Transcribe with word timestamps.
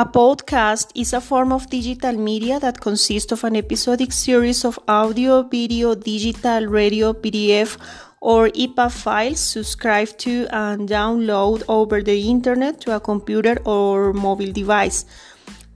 A 0.00 0.04
podcast 0.06 0.92
is 0.94 1.12
a 1.12 1.20
form 1.20 1.52
of 1.52 1.68
digital 1.68 2.14
media 2.14 2.58
that 2.58 2.80
consists 2.80 3.32
of 3.32 3.44
an 3.44 3.54
episodic 3.54 4.12
series 4.12 4.64
of 4.64 4.78
audio, 4.88 5.42
video, 5.42 5.94
digital, 5.94 6.64
radio, 6.64 7.12
PDF, 7.12 7.76
or 8.22 8.48
EPUB 8.48 8.90
files 8.90 9.40
subscribed 9.40 10.18
to 10.20 10.46
and 10.52 10.88
download 10.88 11.64
over 11.68 12.00
the 12.00 12.30
internet 12.30 12.80
to 12.80 12.96
a 12.96 13.00
computer 13.00 13.58
or 13.66 14.14
mobile 14.14 14.52
device. 14.52 15.04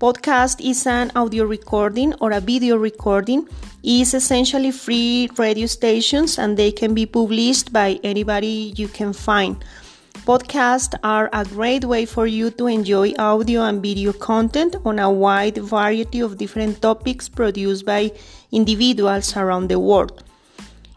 Podcast 0.01 0.65
is 0.65 0.87
an 0.87 1.13
audio 1.15 1.45
recording 1.45 2.15
or 2.23 2.33
a 2.33 2.41
video 2.41 2.79
recording 2.79 3.47
is 3.83 4.15
essentially 4.15 4.71
free 4.71 5.29
radio 5.37 5.67
stations 5.67 6.39
and 6.39 6.57
they 6.57 6.73
can 6.73 6.95
be 6.95 7.05
published 7.05 7.75
by 7.75 8.01
anybody 8.03 8.73
you 8.75 8.89
can 8.89 9.13
find. 9.13 9.63
Podcasts 10.25 10.95
are 11.05 11.29
a 11.35 11.45
great 11.45 11.85
way 11.85 12.07
for 12.07 12.27
you 12.27 12.51
to 12.53 12.67
enjoy 12.67 13.13
audio 13.19 13.61
and 13.61 13.83
video 13.83 14.11
content 14.11 14.75
on 14.83 14.99
a 14.99 15.11
wide 15.11 15.59
variety 15.59 16.21
of 16.21 16.39
different 16.39 16.81
topics 16.81 17.29
produced 17.29 17.85
by 17.85 18.11
individuals 18.51 19.37
around 19.37 19.69
the 19.69 19.79
world. 19.79 20.25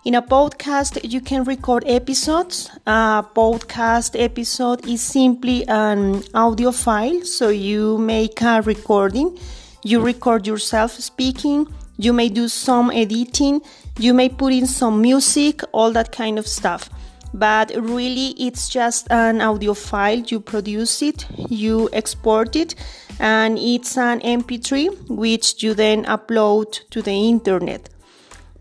In 0.05 0.15
a 0.15 0.21
podcast, 0.21 1.01
you 1.03 1.19
can 1.19 1.43
record 1.43 1.83
episodes. 1.87 2.69
A 2.87 3.21
podcast 3.35 4.15
episode 4.17 4.87
is 4.87 5.01
simply 5.01 5.67
an 5.67 6.23
audio 6.33 6.71
file, 6.71 7.25
so 7.25 7.49
you 7.49 7.97
make 7.97 8.41
a 8.41 8.61
recording. 8.61 9.37
You 9.83 9.99
record 9.99 10.47
yourself 10.47 10.93
speaking. 10.93 11.67
You 11.97 12.13
may 12.13 12.29
do 12.29 12.47
some 12.47 12.91
editing. 12.91 13.59
You 13.99 14.13
may 14.13 14.29
put 14.29 14.53
in 14.53 14.67
some 14.67 15.01
music, 15.01 15.63
all 15.73 15.91
that 15.91 16.13
kind 16.13 16.39
of 16.39 16.47
stuff 16.47 16.89
but 17.33 17.71
really 17.75 18.29
it's 18.37 18.69
just 18.69 19.07
an 19.11 19.41
audio 19.41 19.73
file. 19.73 20.19
You 20.19 20.39
produce 20.39 21.01
it 21.01 21.25
you 21.49 21.89
export 21.93 22.55
it 22.55 22.75
and 23.19 23.57
it's 23.57 23.97
an 23.97 24.19
mp3 24.21 25.09
which 25.09 25.63
you 25.63 25.73
then 25.73 26.05
upload 26.05 26.79
to 26.89 27.01
the 27.01 27.11
internet. 27.11 27.89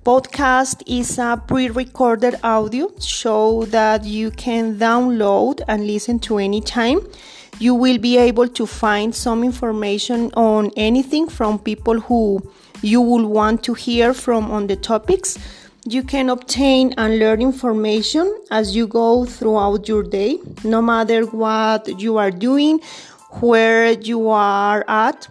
Podcast 0.04 0.82
is 0.86 1.18
a 1.18 1.42
pre-recorded 1.48 2.36
audio 2.44 2.92
show 3.00 3.64
that 3.66 4.04
you 4.04 4.30
can 4.30 4.78
download 4.78 5.60
and 5.66 5.84
listen 5.84 6.20
to 6.20 6.38
anytime. 6.38 7.00
You 7.58 7.74
will 7.74 7.98
be 7.98 8.16
able 8.16 8.46
to 8.48 8.66
find 8.66 9.12
some 9.12 9.42
information 9.42 10.30
on 10.34 10.70
anything 10.76 11.28
from 11.28 11.58
people 11.58 11.98
who 11.98 12.41
you 12.82 13.00
will 13.00 13.26
want 13.26 13.64
to 13.64 13.74
hear 13.74 14.14
from 14.14 14.50
on 14.50 14.69
the 14.69 14.76
topics 14.76 15.38
you 15.86 16.02
can 16.02 16.28
obtain 16.28 16.92
and 16.98 17.18
learn 17.18 17.40
information 17.40 18.26
as 18.50 18.74
you 18.74 18.86
go 18.86 19.24
throughout 19.24 19.88
your 19.88 20.02
day, 20.02 20.38
no 20.64 20.82
matter 20.82 21.24
what 21.26 22.00
you 22.00 22.18
are 22.18 22.30
doing, 22.30 22.80
where 23.40 23.92
you 23.92 24.28
are 24.28 24.84
at, 24.88 25.28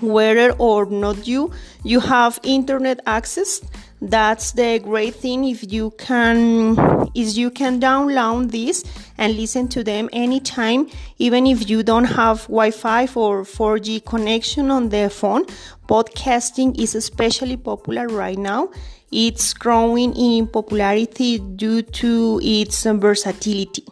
whether 0.00 0.52
or 0.52 0.86
not 0.86 1.26
you 1.26 1.52
you 1.82 2.00
have 2.00 2.38
internet 2.42 3.00
access. 3.06 3.60
That's 4.02 4.52
the 4.52 4.78
great 4.78 5.14
thing. 5.14 5.44
If 5.44 5.72
you 5.72 5.90
can 5.98 6.78
is 7.14 7.36
you 7.36 7.50
can 7.50 7.80
download 7.80 8.50
this 8.50 8.84
and 9.18 9.36
listen 9.36 9.68
to 9.68 9.82
them 9.82 10.08
anytime 10.12 10.88
even 11.18 11.46
if 11.46 11.68
you 11.68 11.82
don't 11.82 12.04
have 12.04 12.42
wi-fi 12.42 13.02
or 13.14 13.42
4g 13.42 14.04
connection 14.06 14.70
on 14.70 14.88
the 14.90 15.10
phone. 15.10 15.44
Podcasting 15.88 16.78
is 16.78 16.94
especially 16.94 17.56
popular 17.56 18.06
right 18.06 18.38
now 18.38 18.70
it's 19.10 19.54
growing 19.54 20.14
in 20.16 20.46
popularity 20.46 21.38
due 21.38 21.82
to 21.82 22.40
its 22.42 22.84
versatility. 22.84 23.84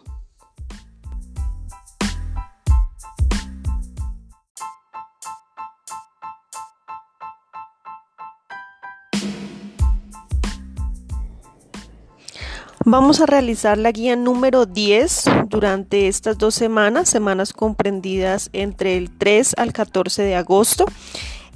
Vamos 12.91 13.21
a 13.21 13.27
realizar 13.27 13.77
la 13.77 13.91
guía 13.91 14.15
número 14.15 14.65
10 14.65 15.25
durante 15.47 16.07
estas 16.07 16.39
dos 16.39 16.55
semanas, 16.55 17.07
semanas 17.07 17.53
comprendidas 17.53 18.49
entre 18.51 18.97
el 18.97 19.15
3 19.15 19.53
al 19.57 19.73
14 19.73 20.23
de 20.23 20.35
agosto. 20.35 20.85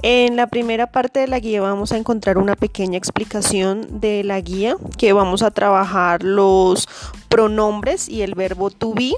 En 0.01 0.35
la 0.35 0.47
primera 0.47 0.87
parte 0.87 1.19
de 1.21 1.27
la 1.27 1.39
guía 1.39 1.61
vamos 1.61 1.91
a 1.91 1.97
encontrar 1.97 2.37
una 2.37 2.55
pequeña 2.55 2.97
explicación 2.97 3.99
de 4.01 4.23
la 4.23 4.41
guía 4.41 4.75
que 4.97 5.13
vamos 5.13 5.43
a 5.43 5.51
trabajar 5.51 6.23
los 6.23 6.89
pronombres 7.29 8.09
y 8.09 8.21
el 8.21 8.35
verbo 8.35 8.69
to 8.69 8.93
be. 8.93 9.13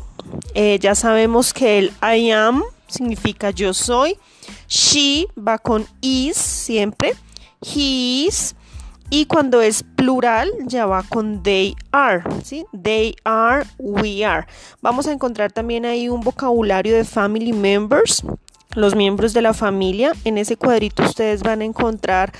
Eh, 0.53 0.79
ya 0.79 0.95
sabemos 0.95 1.53
que 1.53 1.79
el 1.79 1.93
I 2.01 2.31
am 2.31 2.63
significa 2.87 3.51
yo 3.51 3.73
soy. 3.73 4.17
She 4.67 5.27
va 5.35 5.57
con 5.57 5.85
is 6.01 6.37
siempre. 6.37 7.13
He 7.61 8.25
is. 8.27 8.55
Y 9.09 9.27
cuando 9.27 9.61
es 9.61 9.83
plural 9.83 10.51
ya 10.65 10.87
va 10.87 11.03
con 11.03 11.43
they 11.43 11.75
are, 11.91 12.23
¿sí? 12.43 12.65
They 12.73 13.15
are, 13.23 13.65
we 13.77 14.25
are. 14.25 14.47
Vamos 14.81 15.07
a 15.07 15.11
encontrar 15.11 15.51
también 15.51 15.85
ahí 15.85 16.09
un 16.09 16.21
vocabulario 16.21 16.95
de 16.95 17.05
family 17.05 17.53
members 17.53 18.23
los 18.73 18.95
miembros 18.95 19.33
de 19.33 19.41
la 19.41 19.53
familia. 19.53 20.13
En 20.23 20.37
ese 20.37 20.57
cuadrito 20.57 21.03
ustedes 21.03 21.43
van 21.43 21.61
a 21.61 21.65
encontrar 21.65 22.31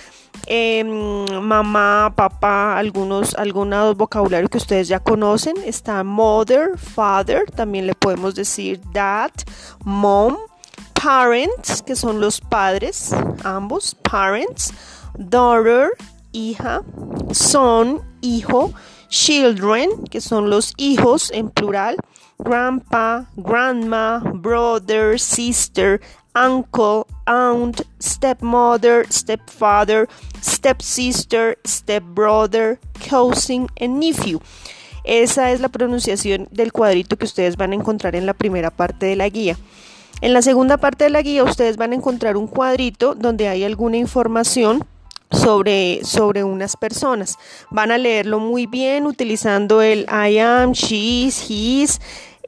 em, 0.48 1.26
mamá, 1.42 2.14
papá, 2.16 2.78
algunos, 2.78 3.36
algunos 3.36 3.96
vocabularios 3.96 4.50
que 4.50 4.58
ustedes 4.58 4.88
ya 4.88 5.00
conocen. 5.00 5.56
Está 5.66 6.04
mother, 6.04 6.78
father, 6.78 7.50
también 7.52 7.88
le 7.88 7.94
podemos 7.94 8.36
decir 8.36 8.80
dad, 8.92 9.32
mom, 9.84 10.38
parents, 10.94 11.82
que 11.82 11.96
son 11.96 12.20
los 12.20 12.42
padres, 12.42 13.12
ambos, 13.44 13.96
parents, 13.96 14.74
daughter, 15.18 15.92
hija, 16.32 16.82
son, 17.32 18.02
hijo, 18.22 18.74
children, 19.10 19.90
que 20.10 20.20
son 20.20 20.50
los 20.50 20.74
hijos 20.78 21.32
en 21.32 21.50
plural, 21.50 21.98
grandpa, 22.38 23.26
grandma, 23.38 24.20
brother, 24.34 25.20
sister, 25.20 26.00
uncle, 26.36 27.08
aunt, 27.26 27.82
stepmother, 28.00 29.06
stepfather, 29.10 30.08
stepsister, 30.42 31.58
stepbrother, 31.66 32.80
cousin 33.10 33.68
and 33.80 34.00
nephew. 34.00 34.40
Esa 35.04 35.52
es 35.52 35.62
la 35.62 35.70
pronunciación 35.70 36.48
del 36.52 36.72
cuadrito 36.72 37.18
que 37.18 37.26
ustedes 37.26 37.58
van 37.58 37.72
a 37.72 37.76
encontrar 37.76 38.16
en 38.16 38.26
la 38.26 38.34
primera 38.34 38.72
parte 38.72 39.06
de 39.06 39.16
la 39.16 39.30
guía. 39.30 39.56
En 40.22 40.34
la 40.34 40.42
segunda 40.42 40.78
parte 40.78 41.04
de 41.04 41.10
la 41.10 41.22
guía 41.22 41.44
ustedes 41.44 41.78
van 41.78 41.92
a 41.92 41.96
encontrar 41.96 42.38
un 42.38 42.48
cuadrito 42.48 43.16
donde 43.16 43.48
hay 43.48 43.64
alguna 43.64 43.98
información 43.98 44.86
sobre, 45.36 46.04
sobre 46.04 46.44
unas 46.44 46.76
personas. 46.78 47.38
Van 47.70 47.92
a 47.92 47.98
leerlo 47.98 48.40
muy 48.40 48.66
bien 48.66 49.06
utilizando 49.06 49.82
el 49.82 50.08
I 50.10 50.40
am, 50.40 50.72
she 50.72 51.28
is, 51.28 52.00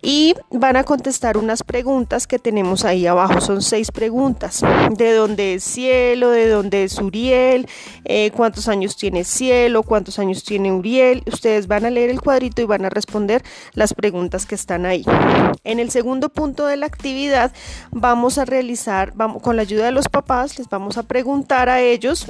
y 0.01 0.35
van 0.51 0.75
a 0.75 0.83
contestar 0.83 1.37
unas 1.37 1.63
preguntas 1.63 2.27
que 2.27 2.39
tenemos 2.39 2.85
ahí 2.85 3.07
abajo. 3.07 3.41
Son 3.41 3.61
seis 3.61 3.91
preguntas. 3.91 4.61
¿De 4.95 5.13
dónde 5.13 5.55
es 5.55 5.63
Cielo? 5.63 6.29
¿De 6.29 6.47
dónde 6.47 6.83
es 6.83 6.99
Uriel? 6.99 7.67
Eh, 8.05 8.31
¿Cuántos 8.31 8.67
años 8.67 8.95
tiene 8.95 9.23
Cielo? 9.23 9.83
¿Cuántos 9.83 10.19
años 10.19 10.43
tiene 10.43 10.71
Uriel? 10.71 11.23
Ustedes 11.25 11.67
van 11.67 11.85
a 11.85 11.89
leer 11.89 12.09
el 12.09 12.21
cuadrito 12.21 12.61
y 12.61 12.65
van 12.65 12.85
a 12.85 12.89
responder 12.89 13.43
las 13.73 13.93
preguntas 13.93 14.45
que 14.45 14.55
están 14.55 14.85
ahí. 14.85 15.03
En 15.63 15.79
el 15.79 15.89
segundo 15.89 16.29
punto 16.29 16.65
de 16.65 16.77
la 16.77 16.85
actividad 16.85 17.51
vamos 17.91 18.37
a 18.37 18.45
realizar, 18.45 19.13
vamos, 19.15 19.41
con 19.41 19.55
la 19.55 19.63
ayuda 19.63 19.85
de 19.85 19.91
los 19.91 20.07
papás, 20.09 20.57
les 20.57 20.69
vamos 20.69 20.97
a 20.97 21.03
preguntar 21.03 21.69
a 21.69 21.81
ellos 21.81 22.27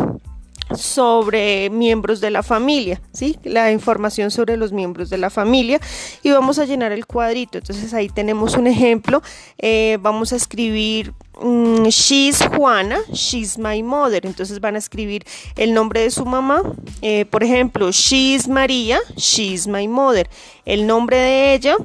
sobre 0.76 1.70
miembros 1.70 2.22
de 2.22 2.32
la 2.32 2.44
familia, 2.44 3.02
¿sí? 3.12 3.38
La 3.44 3.72
información 3.72 4.32
sobre 4.32 4.58
los 4.58 4.72
miembros 4.72 5.10
de 5.10 5.18
la 5.18 5.30
familia 5.30 5.80
y 6.24 6.32
vamos 6.32 6.60
a 6.60 6.66
llenar 6.66 6.92
el 6.92 7.06
cuadrito. 7.06 7.58
Entonces 7.58 7.94
ahí 7.94 8.10
tenemos 8.10 8.56
un 8.56 8.68
ejemplo. 8.68 9.22
Eh, 9.58 9.98
vamos 10.02 10.34
a 10.34 10.36
escribir 10.36 11.14
mm, 11.42 11.86
she's 11.86 12.46
Juana, 12.46 13.00
she's 13.12 13.58
my 13.58 13.82
mother. 13.84 14.26
Entonces 14.26 14.60
van 14.60 14.76
a 14.76 14.80
escribir 14.80 15.26
el 15.56 15.74
nombre 15.74 16.02
de 16.02 16.12
su 16.12 16.26
mamá. 16.26 16.62
Eh, 17.02 17.26
por 17.26 17.44
ejemplo, 17.44 17.92
she's 17.92 18.48
María, 18.48 19.00
she's 19.16 19.68
my 19.68 19.88
mother. 19.88 20.30
El 20.66 20.88
nombre 20.88 21.18
de 21.18 21.54
ella. 21.54 21.76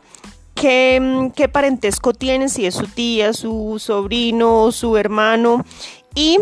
¿Qué, 0.55 1.01
mm, 1.01 1.31
qué 1.31 1.49
parentesco 1.49 2.13
tiene? 2.13 2.49
Si 2.49 2.67
es 2.67 2.75
su 2.75 2.87
tía, 2.87 3.33
su 3.33 3.77
sobrino, 3.79 4.71
su 4.71 4.97
hermano. 4.97 5.65
Y 6.15 6.39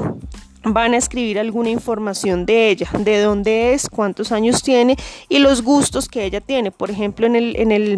van 0.62 0.92
a 0.94 0.98
escribir 0.98 1.38
alguna 1.38 1.70
información 1.70 2.44
de 2.44 2.68
ella, 2.68 2.88
de 2.98 3.20
dónde 3.20 3.72
es, 3.72 3.88
cuántos 3.88 4.30
años 4.30 4.62
tiene 4.62 4.96
y 5.28 5.38
los 5.38 5.62
gustos 5.62 6.08
que 6.08 6.24
ella 6.24 6.40
tiene. 6.40 6.70
Por 6.70 6.90
ejemplo, 6.90 7.26
en 7.26 7.36
el, 7.36 7.56
en 7.56 7.72
el, 7.72 7.92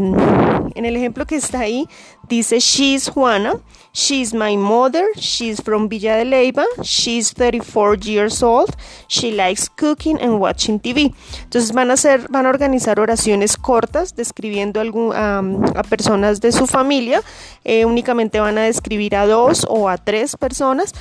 en 0.75 0.85
el 0.85 0.97
ejemplo 0.97 1.27
que 1.27 1.37
está 1.37 1.61
ahí, 1.61 1.89
dice, 2.29 2.61
she's 2.61 3.09
Juana, 3.09 3.55
she's 3.93 4.33
my 4.33 4.57
mother, 4.57 5.05
she's 5.17 5.61
from 5.61 5.89
Villa 5.89 6.17
de 6.17 6.25
Leyva, 6.25 6.65
she's 6.83 7.35
34 7.35 7.97
years 7.97 8.43
old, 8.43 8.71
she 9.09 9.33
likes 9.33 9.69
cooking 9.69 10.19
and 10.21 10.41
watching 10.41 10.79
TV. 10.79 11.13
Entonces 11.43 11.73
van 11.73 11.91
a, 11.91 11.95
hacer, 11.95 12.27
van 12.31 12.47
a 12.47 12.51
organizar 12.51 13.01
oraciones 13.01 13.57
cortas 13.57 14.15
describiendo 14.15 14.81
algún, 14.81 15.13
a 15.15 15.83
personas 15.89 16.41
de 16.41 16.53
su 16.53 16.67
familia, 16.67 17.23
eh, 17.65 17.85
únicamente 17.85 18.39
van 18.39 18.57
a 18.59 18.63
describir 18.63 19.17
a 19.17 19.27
dos 19.27 19.67
o 19.69 19.89
a 19.89 19.97
tres 19.99 20.37
personas 20.37 20.95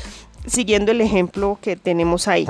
siguiendo 0.45 0.91
el 0.91 1.01
ejemplo 1.01 1.57
que 1.61 1.75
tenemos 1.75 2.27
ahí. 2.27 2.47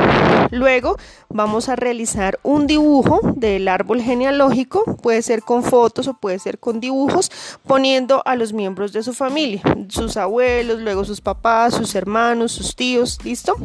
Luego 0.52 0.98
vamos 1.30 1.70
a 1.70 1.76
realizar 1.76 2.40
un 2.44 2.68
dibujo 2.68 3.20
del 3.36 3.68
árbol 3.68 4.02
genealógico, 4.02 4.98
puede 4.98 5.22
ser 5.22 5.42
con 5.42 5.64
fotos 5.64 6.08
o 6.08 6.14
puede 6.14 6.40
ser 6.40 6.60
con 6.60 6.80
dibujos, 6.80 7.32
poniendo 7.66 8.22
a 8.26 8.36
los 8.36 8.54
miembros 8.54 8.94
de 8.94 9.04
su 9.04 9.14
familia, 9.14 9.62
sus 9.90 10.18
abuelos, 10.18 10.80
luego 10.80 11.06
sus 11.06 11.22
papás, 11.22 11.74
sus 11.74 11.96
hermanos, 11.96 12.52
sus 12.52 12.76
tíos, 12.76 13.20
¿listo? 13.24 13.56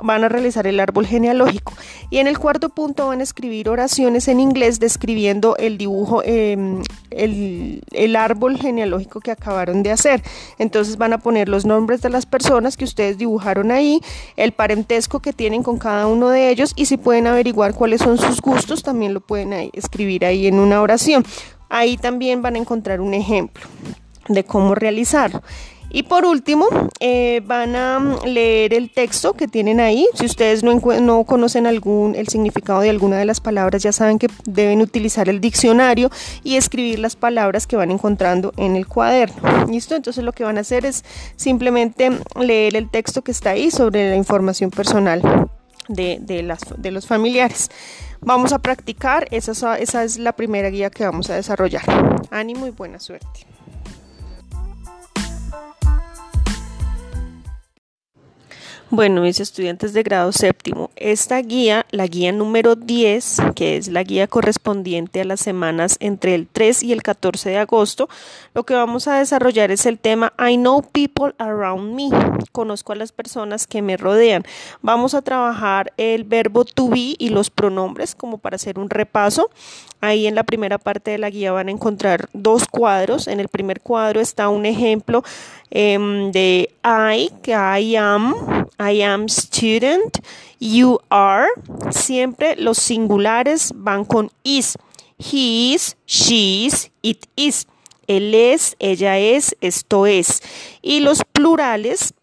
Van 0.00 0.22
a 0.22 0.28
realizar 0.28 0.66
el 0.66 0.78
árbol 0.78 1.06
genealógico. 1.06 1.72
Y 2.10 2.18
en 2.18 2.28
el 2.28 2.38
cuarto 2.38 2.68
punto 2.68 3.08
van 3.08 3.20
a 3.20 3.24
escribir 3.24 3.68
oraciones 3.68 4.28
en 4.28 4.38
inglés 4.38 4.78
describiendo 4.78 5.56
el 5.56 5.76
dibujo, 5.76 6.22
em, 6.24 6.82
el, 7.10 7.82
el 7.92 8.16
árbol 8.16 8.58
genealógico 8.58 9.20
que 9.20 9.32
acabaron 9.32 9.82
de 9.82 9.90
hacer. 9.90 10.22
Entonces 10.58 10.98
van 10.98 11.12
a 11.12 11.18
poner 11.18 11.48
los 11.48 11.66
nombres 11.66 12.00
de 12.00 12.10
las 12.10 12.26
personas 12.26 12.76
que 12.76 12.84
ustedes 12.84 13.18
dibujaron 13.18 13.67
ahí, 13.72 14.00
el 14.36 14.52
parentesco 14.52 15.20
que 15.20 15.32
tienen 15.32 15.62
con 15.62 15.78
cada 15.78 16.06
uno 16.06 16.28
de 16.28 16.50
ellos 16.50 16.72
y 16.76 16.86
si 16.86 16.96
pueden 16.96 17.26
averiguar 17.26 17.74
cuáles 17.74 18.00
son 18.00 18.18
sus 18.18 18.40
gustos, 18.40 18.82
también 18.82 19.14
lo 19.14 19.20
pueden 19.20 19.52
escribir 19.72 20.24
ahí 20.24 20.46
en 20.46 20.58
una 20.58 20.80
oración. 20.82 21.24
Ahí 21.68 21.96
también 21.96 22.42
van 22.42 22.54
a 22.54 22.58
encontrar 22.58 23.00
un 23.00 23.14
ejemplo 23.14 23.64
de 24.28 24.44
cómo 24.44 24.74
realizarlo. 24.74 25.42
Y 25.90 26.02
por 26.02 26.26
último, 26.26 26.66
eh, 27.00 27.40
van 27.44 27.74
a 27.74 27.98
mm, 27.98 28.26
leer 28.26 28.74
el 28.74 28.90
texto 28.90 29.32
que 29.32 29.48
tienen 29.48 29.80
ahí. 29.80 30.06
Si 30.14 30.26
ustedes 30.26 30.62
no, 30.62 30.74
no, 31.00 31.24
conocen 31.24 31.66
algún, 31.66 32.14
el 32.14 32.28
significado 32.28 32.80
de 32.80 32.90
alguna 32.90 33.16
de 33.18 33.24
las 33.24 33.40
palabras, 33.40 33.82
ya 33.82 33.92
saben 33.92 34.18
que 34.18 34.28
deben 34.44 34.82
utilizar 34.82 35.28
el 35.28 35.40
diccionario 35.40 36.10
y 36.44 36.56
escribir 36.56 36.98
las 36.98 37.16
palabras 37.16 37.66
que 37.66 37.76
van 37.76 37.90
encontrando 37.90 38.52
en 38.56 38.76
el 38.76 38.86
cuaderno. 38.86 39.66
¿Listo? 39.66 39.94
Entonces 39.94 40.24
lo 40.24 40.32
que 40.32 40.44
van 40.44 40.58
a 40.58 40.60
hacer 40.60 40.84
es 40.84 41.04
simplemente 41.36 42.10
leer 42.38 42.76
el 42.76 42.90
texto 42.90 43.22
que 43.22 43.30
está 43.30 43.50
ahí 43.50 43.70
sobre 43.70 44.10
la 44.10 44.16
información 44.16 44.70
personal 44.70 45.22
de, 45.88 46.42
las, 46.42 46.60
de 46.76 46.90
los 46.90 47.06
familiares. 47.06 47.70
Vamos 48.20 48.52
a 48.52 48.58
practicar, 48.58 49.26
esa 49.30 49.78
es 49.78 50.18
la 50.18 50.32
primera 50.32 50.68
guía 50.68 50.90
que 50.90 51.04
vamos 51.04 51.30
a 51.30 51.34
desarrollar. 51.34 51.84
Ánimo 52.30 52.66
y 52.66 52.70
buena 52.70 52.98
suerte. 52.98 53.46
Bueno, 58.90 59.20
mis 59.20 59.38
estudiantes 59.38 59.92
de 59.92 60.02
grado 60.02 60.32
séptimo, 60.32 60.90
esta 60.96 61.38
guía, 61.42 61.84
la 61.90 62.06
guía 62.06 62.32
número 62.32 62.74
10, 62.74 63.36
que 63.54 63.76
es 63.76 63.88
la 63.88 64.02
guía 64.02 64.28
correspondiente 64.28 65.20
a 65.20 65.26
las 65.26 65.40
semanas 65.40 65.98
entre 66.00 66.34
el 66.34 66.48
3 66.48 66.84
y 66.84 66.92
el 66.94 67.02
14 67.02 67.50
de 67.50 67.58
agosto, 67.58 68.08
lo 68.54 68.64
que 68.64 68.72
vamos 68.72 69.06
a 69.06 69.18
desarrollar 69.18 69.70
es 69.70 69.84
el 69.84 69.98
tema 69.98 70.32
I 70.38 70.56
know 70.56 70.80
people 70.80 71.34
around 71.36 71.94
me. 71.94 72.08
Conozco 72.50 72.92
a 72.92 72.96
las 72.96 73.12
personas 73.12 73.66
que 73.66 73.82
me 73.82 73.98
rodean. 73.98 74.44
Vamos 74.80 75.12
a 75.12 75.20
trabajar 75.20 75.92
el 75.98 76.24
verbo 76.24 76.64
to 76.64 76.88
be 76.88 77.14
y 77.18 77.28
los 77.28 77.50
pronombres 77.50 78.14
como 78.14 78.38
para 78.38 78.56
hacer 78.56 78.78
un 78.78 78.88
repaso. 78.88 79.50
Ahí 80.00 80.28
en 80.28 80.36
la 80.36 80.44
primera 80.44 80.78
parte 80.78 81.10
de 81.10 81.18
la 81.18 81.28
guía 81.28 81.52
van 81.52 81.68
a 81.68 81.72
encontrar 81.72 82.28
dos 82.32 82.66
cuadros. 82.68 83.26
En 83.26 83.40
el 83.40 83.48
primer 83.48 83.80
cuadro 83.80 84.20
está 84.20 84.48
un 84.48 84.64
ejemplo 84.64 85.24
em, 85.70 86.30
de 86.30 86.70
I, 86.84 87.30
que 87.42 87.52
I 87.52 87.96
am, 87.96 88.34
I 88.78 89.02
am 89.02 89.28
student, 89.28 90.18
you 90.58 90.98
are. 91.10 91.48
Siempre 91.90 92.56
los 92.56 92.78
singulares 92.78 93.72
van 93.74 94.04
con 94.04 94.30
is. 94.44 94.76
He 95.18 95.74
is, 95.74 95.96
she 96.06 96.66
is, 96.66 96.90
it 97.02 97.26
is. 97.36 97.66
Él 98.06 98.34
es, 98.34 98.76
ella 98.78 99.18
es, 99.18 99.54
esto 99.60 100.06
es. 100.06 100.40
Y 100.80 101.00
los 101.00 101.22
plurales 101.32 102.14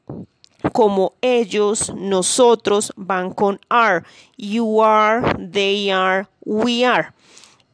como 0.71 1.13
ellos, 1.21 1.93
nosotros 1.95 2.91
van 2.95 3.31
con 3.31 3.59
are. 3.69 4.03
You 4.37 4.81
are, 4.81 5.21
they 5.37 5.91
are, 5.91 6.27
we 6.43 6.83
are 6.83 7.13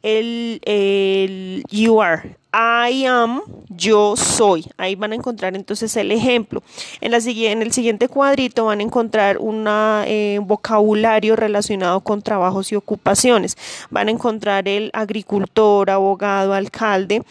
el, 0.04 0.62
el 0.66 1.64
you 1.70 2.02
are. 2.02 2.36
I 2.54 3.06
am, 3.06 3.42
yo 3.70 4.18
soy. 4.18 4.66
Ahí 4.78 4.96
van 4.96 5.14
a 5.14 5.16
encontrar 5.16 5.56
entonces 5.56 5.96
el 5.96 6.12
ejemplo. 6.12 6.62
En, 7.00 7.12
la, 7.12 7.20
en 7.20 7.62
el 7.62 7.72
siguiente 7.72 8.10
cuadrito 8.10 8.66
van 8.66 8.82
a 8.82 8.84
encontrar 8.84 9.38
un 9.38 9.66
eh, 9.70 10.40
vocabulario 10.42 11.38
relacionado 11.38 12.02
con 12.02 12.22
trabajos 12.22 12.72
y 12.72 12.76
ocupaciones. 12.76 13.56
Van 13.90 14.10
a 14.10 14.12
encontrar 14.12 14.68
el 14.68 14.90
agricultor, 14.94 15.90
abogado, 15.90 16.54
alcalde, 16.54 17.24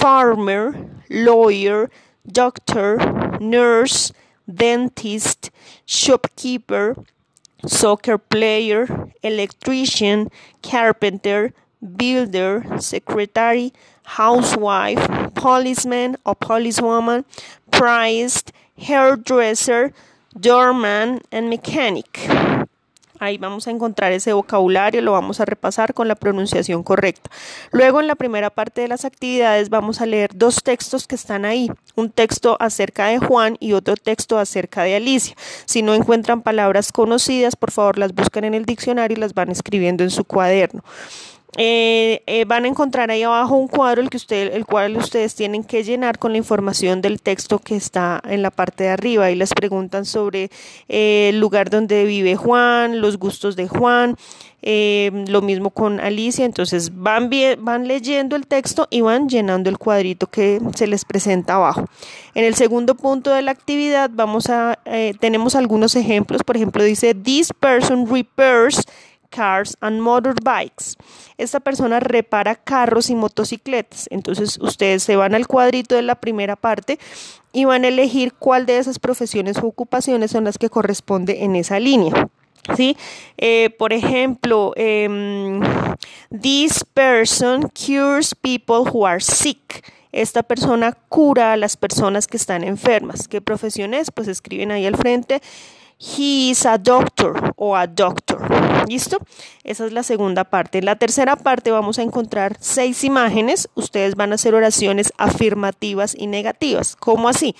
farmer, 0.00 0.74
lawyer, 1.08 1.88
doctor, 2.24 3.40
nurse, 3.40 4.12
dentist, 4.46 5.50
shopkeeper, 5.86 6.96
soccer 7.64 8.18
player, 8.18 8.88
electrician, 9.22 10.28
carpenter, 10.60 11.54
builder, 11.80 12.64
secretary, 12.80 13.72
housewife, 14.04 15.06
policeman 15.34 16.16
or 16.24 16.36
policewoman, 16.36 17.24
priest, 17.70 18.52
hairdresser, 18.76 19.92
doorman 20.34 21.20
and 21.30 21.48
mechanic. 21.48 22.06
Ahí 23.18 23.38
vamos 23.38 23.66
a 23.66 23.70
encontrar 23.70 24.12
ese 24.12 24.34
vocabulario, 24.34 25.00
lo 25.00 25.12
vamos 25.12 25.40
a 25.40 25.46
repasar 25.46 25.94
con 25.94 26.06
la 26.06 26.14
pronunciación 26.14 26.82
correcta. 26.82 27.30
Luego 27.72 28.00
en 28.00 28.08
la 28.08 28.14
primera 28.14 28.50
parte 28.50 28.82
de 28.82 28.88
las 28.88 29.06
actividades 29.06 29.70
vamos 29.70 30.00
a 30.00 30.06
leer 30.06 30.30
dos 30.34 30.62
textos 30.62 31.06
que 31.06 31.14
están 31.14 31.46
ahí, 31.46 31.70
un 31.94 32.10
texto 32.10 32.56
acerca 32.60 33.06
de 33.06 33.18
Juan 33.18 33.56
y 33.58 33.72
otro 33.72 33.96
texto 33.96 34.38
acerca 34.38 34.82
de 34.82 34.96
Alicia. 34.96 35.34
Si 35.64 35.82
no 35.82 35.94
encuentran 35.94 36.42
palabras 36.42 36.92
conocidas, 36.92 37.56
por 37.56 37.70
favor 37.70 37.98
las 37.98 38.14
buscan 38.14 38.44
en 38.44 38.54
el 38.54 38.66
diccionario 38.66 39.16
y 39.16 39.20
las 39.20 39.32
van 39.32 39.50
escribiendo 39.50 40.04
en 40.04 40.10
su 40.10 40.24
cuaderno. 40.24 40.84
Eh, 41.58 42.22
eh, 42.26 42.44
van 42.44 42.66
a 42.66 42.68
encontrar 42.68 43.10
ahí 43.10 43.22
abajo 43.22 43.56
un 43.56 43.66
cuadro 43.66 44.02
el, 44.02 44.10
que 44.10 44.18
usted, 44.18 44.52
el 44.54 44.66
cual 44.66 44.96
ustedes 44.98 45.34
tienen 45.34 45.64
que 45.64 45.82
llenar 45.84 46.18
con 46.18 46.32
la 46.32 46.38
información 46.38 47.00
del 47.00 47.22
texto 47.22 47.58
que 47.58 47.76
está 47.76 48.20
en 48.28 48.42
la 48.42 48.50
parte 48.50 48.84
de 48.84 48.90
arriba. 48.90 49.30
Y 49.30 49.36
les 49.36 49.54
preguntan 49.54 50.04
sobre 50.04 50.50
eh, 50.88 51.30
el 51.30 51.40
lugar 51.40 51.70
donde 51.70 52.04
vive 52.04 52.36
Juan, 52.36 53.00
los 53.00 53.18
gustos 53.18 53.56
de 53.56 53.68
Juan, 53.68 54.16
lo 54.62 55.42
mismo 55.42 55.70
con 55.70 56.00
Alicia, 56.00 56.44
entonces 56.44 56.90
van, 56.92 57.30
van 57.60 57.86
leyendo 57.86 58.34
el 58.34 58.48
texto 58.48 58.88
y 58.90 59.00
van 59.00 59.28
llenando 59.28 59.70
el 59.70 59.78
cuadrito 59.78 60.26
que 60.26 60.60
se 60.74 60.88
les 60.88 61.04
presenta 61.04 61.54
abajo. 61.54 61.84
En 62.34 62.44
el 62.44 62.56
segundo 62.56 62.96
punto 62.96 63.30
de 63.30 63.42
la 63.42 63.52
actividad 63.52 64.10
vamos 64.12 64.50
a, 64.50 64.76
tenemos 65.20 65.54
algunos 65.54 65.94
ejemplos, 65.94 66.42
por 66.42 66.56
ejemplo 66.56 66.82
dice, 66.82 67.14
this 67.14 67.52
person 67.52 68.12
repairs 68.12 68.84
Cars 69.28 69.76
and 69.80 70.00
Motorbikes. 70.00 70.96
Esta 71.38 71.60
persona 71.60 72.00
repara 72.00 72.54
carros 72.54 73.10
y 73.10 73.14
motocicletas. 73.14 74.06
Entonces 74.10 74.58
ustedes 74.60 75.02
se 75.02 75.16
van 75.16 75.34
al 75.34 75.46
cuadrito 75.46 75.94
de 75.94 76.02
la 76.02 76.16
primera 76.16 76.56
parte 76.56 76.98
y 77.52 77.64
van 77.64 77.84
a 77.84 77.88
elegir 77.88 78.34
cuál 78.34 78.66
de 78.66 78.78
esas 78.78 78.98
profesiones 78.98 79.58
o 79.58 79.66
ocupaciones 79.66 80.30
son 80.30 80.44
las 80.44 80.58
que 80.58 80.70
corresponde 80.70 81.44
en 81.44 81.56
esa 81.56 81.80
línea. 81.80 82.28
¿Sí? 82.76 82.96
Eh, 83.38 83.70
por 83.78 83.92
ejemplo, 83.92 84.72
em, 84.76 85.60
this 86.30 86.84
person 86.94 87.70
cures 87.70 88.34
people 88.34 88.90
who 88.90 89.06
are 89.06 89.20
sick. 89.20 89.84
Esta 90.10 90.42
persona 90.42 90.92
cura 91.08 91.52
a 91.52 91.56
las 91.56 91.76
personas 91.76 92.26
que 92.26 92.36
están 92.36 92.64
enfermas. 92.64 93.28
¿Qué 93.28 93.40
profesión 93.40 93.94
es? 93.94 94.10
Pues 94.10 94.28
escriben 94.28 94.72
ahí 94.72 94.86
al 94.86 94.96
frente 94.96 95.40
He 95.98 96.50
is 96.50 96.66
a 96.66 96.76
doctor 96.76 97.54
o 97.56 97.74
a 97.74 97.86
doctor. 97.86 98.25
¿Listo? 98.86 99.18
Esa 99.64 99.86
es 99.86 99.92
la 99.92 100.02
segunda 100.02 100.44
parte. 100.44 100.78
En 100.78 100.84
la 100.84 100.96
tercera 100.96 101.36
parte 101.36 101.70
vamos 101.70 101.98
a 101.98 102.02
encontrar 102.02 102.56
seis 102.60 103.04
imágenes. 103.04 103.68
Ustedes 103.74 104.14
van 104.14 104.32
a 104.32 104.36
hacer 104.36 104.54
oraciones 104.54 105.12
afirmativas 105.18 106.14
y 106.16 106.26
negativas. 106.26 106.96
¿Cómo 106.96 107.28
así? 107.28 107.54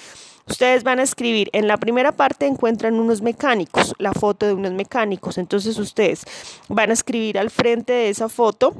Ustedes 0.48 0.84
van 0.84 1.00
a 1.00 1.02
escribir, 1.02 1.50
en 1.52 1.66
la 1.66 1.76
primera 1.76 2.12
parte 2.12 2.46
encuentran 2.46 2.94
unos 3.00 3.20
mecánicos, 3.20 3.94
la 3.98 4.12
foto 4.12 4.46
de 4.46 4.52
unos 4.52 4.72
mecánicos. 4.72 5.38
Entonces 5.38 5.76
ustedes 5.78 6.22
van 6.68 6.90
a 6.90 6.92
escribir 6.92 7.36
al 7.36 7.50
frente 7.50 7.92
de 7.92 8.10
esa 8.10 8.28
foto 8.28 8.72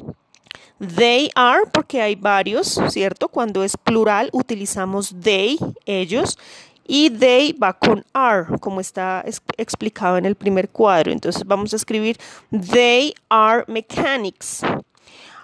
They 0.79 1.31
are, 1.35 1.63
porque 1.73 2.03
hay 2.03 2.17
varios, 2.17 2.79
¿cierto? 2.91 3.29
Cuando 3.29 3.65
es 3.65 3.79
plural 3.79 4.29
utilizamos 4.33 5.15
they, 5.23 5.59
ellos. 5.87 6.39
Y 6.87 7.11
they 7.11 7.53
va 7.53 7.73
con 7.73 8.05
are, 8.13 8.59
como 8.61 8.81
está 8.81 9.25
explicado 9.57 10.17
en 10.17 10.25
el 10.25 10.35
primer 10.35 10.69
cuadro. 10.69 11.13
Entonces 11.13 11.45
vamos 11.45 11.73
a 11.73 11.77
escribir 11.77 12.17
they 12.51 13.15
are 13.29 13.65
mechanics. 13.67 14.63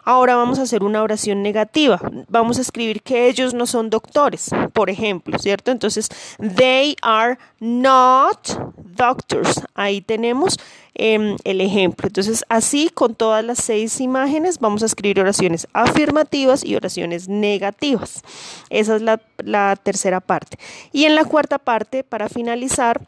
Ahora 0.04 0.34
vamos 0.34 0.58
a 0.58 0.62
hacer 0.62 0.82
una 0.82 1.02
oración 1.02 1.42
negativa. 1.42 2.00
Vamos 2.28 2.58
a 2.58 2.62
escribir 2.62 3.02
que 3.02 3.28
ellos 3.28 3.54
no 3.54 3.66
son 3.66 3.88
doctores, 3.90 4.50
por 4.72 4.90
ejemplo, 4.90 5.38
¿cierto? 5.38 5.70
Entonces, 5.70 6.08
they 6.56 6.96
are 7.02 7.38
not 7.60 8.48
doctors. 8.96 9.62
Ahí 9.74 10.00
tenemos 10.00 10.58
em, 10.94 11.36
el 11.44 11.60
ejemplo. 11.60 12.08
Entonces, 12.08 12.44
así 12.48 12.90
con 12.92 13.14
todas 13.14 13.44
las 13.44 13.58
seis 13.58 14.00
imágenes 14.00 14.58
vamos 14.58 14.82
a 14.82 14.86
escribir 14.86 15.20
oraciones 15.20 15.68
afirmativas 15.72 16.64
y 16.64 16.74
oraciones 16.74 17.28
negativas. 17.28 18.22
Esa 18.70 18.96
es 18.96 19.02
la, 19.02 19.20
la 19.38 19.76
tercera 19.76 20.20
parte. 20.20 20.58
Y 20.92 21.04
en 21.04 21.14
la 21.14 21.24
cuarta 21.24 21.58
parte, 21.58 22.02
para 22.02 22.28
finalizar, 22.28 23.00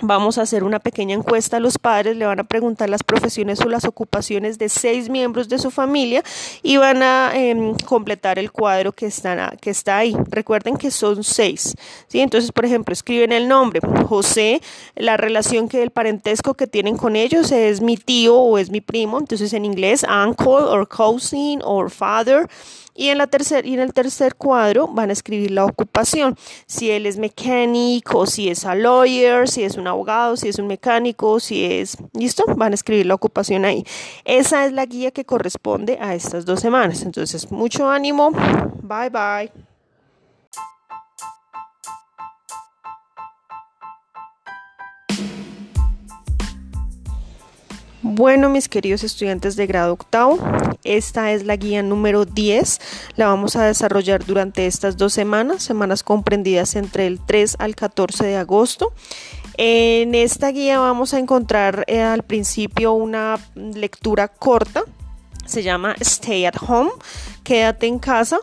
Vamos 0.00 0.38
a 0.38 0.42
hacer 0.42 0.64
una 0.64 0.80
pequeña 0.80 1.14
encuesta 1.14 1.58
a 1.58 1.60
los 1.60 1.78
padres, 1.78 2.16
le 2.16 2.24
van 2.24 2.40
a 2.40 2.44
preguntar 2.44 2.88
las 2.88 3.02
profesiones 3.04 3.60
o 3.60 3.68
las 3.68 3.84
ocupaciones 3.84 4.58
de 4.58 4.68
seis 4.68 5.10
miembros 5.10 5.48
de 5.48 5.58
su 5.58 5.70
familia 5.70 6.24
y 6.62 6.78
van 6.78 7.02
a 7.02 7.30
em, 7.34 7.74
completar 7.84 8.38
el 8.38 8.50
cuadro 8.50 8.92
que 8.92 9.06
está, 9.06 9.54
que 9.60 9.70
está 9.70 9.98
ahí. 9.98 10.16
Recuerden 10.28 10.76
que 10.76 10.90
son 10.90 11.22
seis. 11.22 11.74
¿sí? 12.08 12.20
Entonces, 12.20 12.52
por 12.52 12.64
ejemplo, 12.64 12.92
escriben 12.92 13.32
el 13.32 13.46
nombre. 13.46 13.80
José, 14.06 14.62
la 14.96 15.18
relación 15.18 15.68
que 15.68 15.82
el 15.82 15.90
parentesco 15.90 16.54
que 16.54 16.66
tienen 16.66 16.96
con 16.96 17.14
ellos 17.14 17.52
es 17.52 17.80
mi 17.82 17.96
tío 17.96 18.36
o 18.36 18.58
es 18.58 18.70
mi 18.70 18.80
primo. 18.80 19.18
Entonces, 19.18 19.52
en 19.52 19.64
inglés, 19.64 20.04
uncle 20.08 20.64
or 20.68 20.88
cousin 20.88 21.60
or 21.62 21.90
father. 21.90 22.48
Y 22.94 23.08
en, 23.08 23.16
la 23.16 23.26
tercer, 23.26 23.64
y 23.64 23.72
en 23.72 23.80
el 23.80 23.94
tercer 23.94 24.34
cuadro 24.34 24.86
van 24.86 25.08
a 25.08 25.14
escribir 25.14 25.50
la 25.50 25.64
ocupación, 25.64 26.36
si 26.66 26.90
él 26.90 27.06
es 27.06 27.16
mecánico, 27.16 28.26
si 28.26 28.50
es 28.50 28.66
a 28.66 28.74
lawyer, 28.74 29.48
si 29.48 29.62
es 29.62 29.76
un 29.76 29.81
abogado, 29.86 30.36
si 30.36 30.48
es 30.48 30.58
un 30.58 30.66
mecánico, 30.66 31.40
si 31.40 31.64
es... 31.64 31.96
¿Listo? 32.12 32.44
Van 32.56 32.72
a 32.72 32.74
escribir 32.74 33.06
la 33.06 33.14
ocupación 33.14 33.64
ahí. 33.64 33.84
Esa 34.24 34.66
es 34.66 34.72
la 34.72 34.86
guía 34.86 35.10
que 35.10 35.24
corresponde 35.24 35.98
a 36.00 36.14
estas 36.14 36.44
dos 36.44 36.60
semanas. 36.60 37.02
Entonces, 37.02 37.50
mucho 37.50 37.88
ánimo. 37.88 38.30
Bye 38.82 39.10
bye. 39.10 39.71
Bueno, 48.14 48.50
mis 48.50 48.68
queridos 48.68 49.04
estudiantes 49.04 49.56
de 49.56 49.66
grado 49.66 49.94
octavo, 49.94 50.38
esta 50.84 51.32
es 51.32 51.46
la 51.46 51.56
guía 51.56 51.82
número 51.82 52.26
10. 52.26 52.78
La 53.16 53.28
vamos 53.28 53.56
a 53.56 53.64
desarrollar 53.64 54.26
durante 54.26 54.66
estas 54.66 54.98
dos 54.98 55.14
semanas, 55.14 55.62
semanas 55.62 56.02
comprendidas 56.02 56.76
entre 56.76 57.06
el 57.06 57.20
3 57.24 57.56
al 57.58 57.74
14 57.74 58.26
de 58.26 58.36
agosto. 58.36 58.92
En 59.56 60.14
esta 60.14 60.50
guía 60.50 60.78
vamos 60.78 61.14
a 61.14 61.20
encontrar 61.20 61.84
eh, 61.86 62.02
al 62.02 62.22
principio 62.22 62.92
una 62.92 63.38
lectura 63.54 64.28
corta, 64.28 64.82
se 65.46 65.62
llama 65.62 65.94
Stay 65.98 66.44
at 66.44 66.56
Home, 66.68 66.90
quédate 67.42 67.86
en 67.86 67.98
casa. 67.98 68.40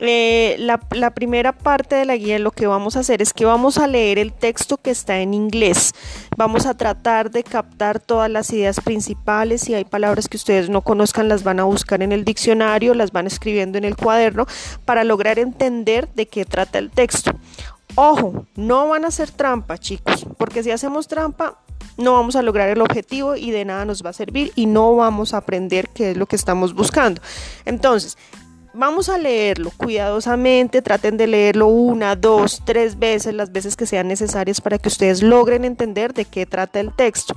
Eh, 0.00 0.56
la, 0.58 0.80
la, 0.92 1.10
primera 1.10 1.52
parte 1.52 1.96
de 1.96 2.04
la 2.04 2.16
guía 2.16 2.38
lo 2.38 2.52
que 2.52 2.66
vamos 2.66 2.96
a 2.96 3.00
hacer 3.00 3.20
es 3.20 3.32
que 3.32 3.44
vamos 3.44 3.78
a 3.78 3.86
leer 3.88 4.18
el 4.18 4.32
texto 4.32 4.76
que 4.76 4.90
está 4.90 5.18
en 5.18 5.34
inglés. 5.34 5.92
Vamos 6.36 6.66
a 6.66 6.74
tratar 6.74 7.30
de 7.30 7.42
captar 7.42 7.98
todas 7.98 8.30
las 8.30 8.52
ideas 8.52 8.80
principales. 8.80 9.62
Si 9.62 9.74
hay 9.74 9.84
palabras 9.84 10.28
que 10.28 10.36
ustedes 10.36 10.70
no 10.70 10.82
conozcan, 10.82 11.28
las 11.28 11.42
van 11.42 11.58
a 11.58 11.64
buscar 11.64 12.02
en 12.02 12.12
el 12.12 12.24
diccionario, 12.24 12.94
las 12.94 13.10
van 13.10 13.26
escribiendo 13.26 13.76
en 13.78 13.84
el 13.84 13.96
cuaderno 13.96 14.46
para 14.84 15.02
lograr 15.04 15.38
entender 15.38 16.08
de 16.14 16.28
qué 16.28 16.44
trata 16.44 16.78
el 16.78 16.90
texto. 16.90 17.32
Ojo, 17.96 18.46
no 18.54 18.88
van 18.88 19.04
a 19.04 19.08
hacer 19.08 19.30
trampa, 19.30 19.78
chicos, 19.78 20.24
porque 20.36 20.62
si 20.62 20.70
hacemos 20.70 21.08
trampa, 21.08 21.58
no 21.96 22.12
vamos 22.12 22.36
a 22.36 22.42
lograr 22.42 22.68
el 22.68 22.80
objetivo 22.80 23.34
y 23.34 23.50
de 23.50 23.64
nada 23.64 23.84
nos 23.84 24.04
va 24.04 24.10
a 24.10 24.12
servir 24.12 24.52
y 24.54 24.66
no 24.66 24.94
vamos 24.94 25.34
a 25.34 25.38
aprender 25.38 25.88
qué 25.88 26.12
es 26.12 26.16
lo 26.16 26.26
que 26.26 26.36
estamos 26.36 26.74
buscando. 26.74 27.20
Entonces, 27.64 28.16
vamos 28.74 29.08
a 29.08 29.18
leerlo 29.18 29.70
cuidadosamente, 29.76 30.82
traten 30.82 31.16
de 31.16 31.26
leerlo 31.26 31.66
una, 31.66 32.16
dos, 32.16 32.62
tres 32.64 32.98
veces, 32.98 33.34
las 33.34 33.52
veces 33.52 33.76
que 33.76 33.86
sean 33.86 34.08
necesarias 34.08 34.60
para 34.60 34.78
que 34.78 34.88
ustedes 34.88 35.22
logren 35.22 35.64
entender 35.64 36.14
de 36.14 36.24
qué 36.24 36.46
trata 36.46 36.80
el 36.80 36.94
texto. 36.94 37.34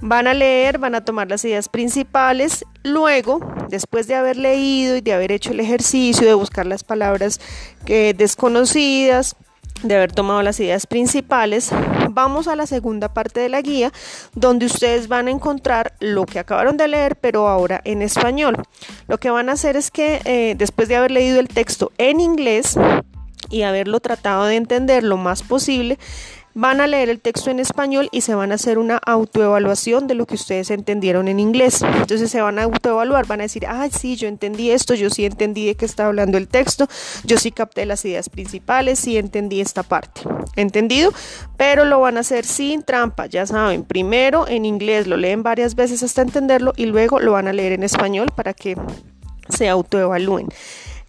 Van 0.00 0.26
a 0.26 0.34
leer, 0.34 0.78
van 0.78 0.94
a 0.94 1.04
tomar 1.04 1.28
las 1.28 1.44
ideas 1.44 1.68
principales, 1.68 2.64
luego, 2.82 3.40
después 3.70 4.06
de 4.06 4.16
haber 4.16 4.36
leído 4.36 4.96
y 4.96 5.00
de 5.00 5.12
haber 5.12 5.32
hecho 5.32 5.52
el 5.52 5.60
ejercicio, 5.60 6.26
de 6.26 6.34
buscar 6.34 6.66
las 6.66 6.84
palabras 6.84 7.40
que 7.86 8.12
desconocidas, 8.12 9.36
de 9.82 9.96
haber 9.96 10.12
tomado 10.12 10.42
las 10.42 10.58
ideas 10.60 10.86
principales, 10.86 11.70
vamos 12.10 12.48
a 12.48 12.56
la 12.56 12.66
segunda 12.66 13.12
parte 13.12 13.40
de 13.40 13.48
la 13.48 13.60
guía 13.60 13.92
donde 14.34 14.66
ustedes 14.66 15.08
van 15.08 15.28
a 15.28 15.30
encontrar 15.30 15.94
lo 16.00 16.26
que 16.26 16.38
acabaron 16.38 16.76
de 16.76 16.88
leer 16.88 17.16
pero 17.16 17.48
ahora 17.48 17.80
en 17.84 18.02
español. 18.02 18.56
Lo 19.08 19.18
que 19.18 19.30
van 19.30 19.48
a 19.48 19.52
hacer 19.52 19.76
es 19.76 19.90
que 19.90 20.20
eh, 20.24 20.54
después 20.56 20.88
de 20.88 20.96
haber 20.96 21.10
leído 21.10 21.40
el 21.40 21.48
texto 21.48 21.92
en 21.98 22.20
inglés 22.20 22.78
y 23.50 23.62
haberlo 23.62 24.00
tratado 24.00 24.44
de 24.44 24.56
entender 24.56 25.04
lo 25.04 25.16
más 25.16 25.42
posible, 25.42 25.98
van 26.54 26.80
a 26.80 26.86
leer 26.86 27.08
el 27.08 27.20
texto 27.20 27.50
en 27.50 27.58
español 27.58 28.08
y 28.12 28.20
se 28.20 28.34
van 28.34 28.52
a 28.52 28.54
hacer 28.54 28.78
una 28.78 28.96
autoevaluación 28.96 30.06
de 30.06 30.14
lo 30.14 30.24
que 30.26 30.36
ustedes 30.36 30.70
entendieron 30.70 31.26
en 31.28 31.40
inglés. 31.40 31.82
Entonces 31.82 32.30
se 32.30 32.40
van 32.40 32.58
a 32.58 32.62
autoevaluar, 32.62 33.26
van 33.26 33.40
a 33.40 33.44
decir, 33.44 33.66
ah, 33.66 33.88
sí, 33.90 34.16
yo 34.16 34.28
entendí 34.28 34.70
esto, 34.70 34.94
yo 34.94 35.10
sí 35.10 35.24
entendí 35.24 35.66
de 35.66 35.74
qué 35.74 35.84
está 35.84 36.06
hablando 36.06 36.38
el 36.38 36.48
texto, 36.48 36.86
yo 37.24 37.38
sí 37.38 37.50
capté 37.50 37.86
las 37.86 38.04
ideas 38.04 38.28
principales, 38.28 39.00
sí 39.00 39.18
entendí 39.18 39.60
esta 39.60 39.82
parte. 39.82 40.22
¿Entendido? 40.56 41.12
Pero 41.56 41.84
lo 41.84 42.00
van 42.00 42.16
a 42.16 42.20
hacer 42.20 42.44
sin 42.44 42.82
trampa, 42.82 43.26
ya 43.26 43.46
saben, 43.46 43.82
primero 43.84 44.46
en 44.46 44.64
inglés 44.64 45.06
lo 45.06 45.16
leen 45.16 45.42
varias 45.42 45.74
veces 45.74 46.02
hasta 46.02 46.22
entenderlo 46.22 46.72
y 46.76 46.86
luego 46.86 47.18
lo 47.18 47.32
van 47.32 47.48
a 47.48 47.52
leer 47.52 47.72
en 47.72 47.82
español 47.82 48.30
para 48.34 48.54
que 48.54 48.76
se 49.48 49.68
autoevalúen. 49.68 50.48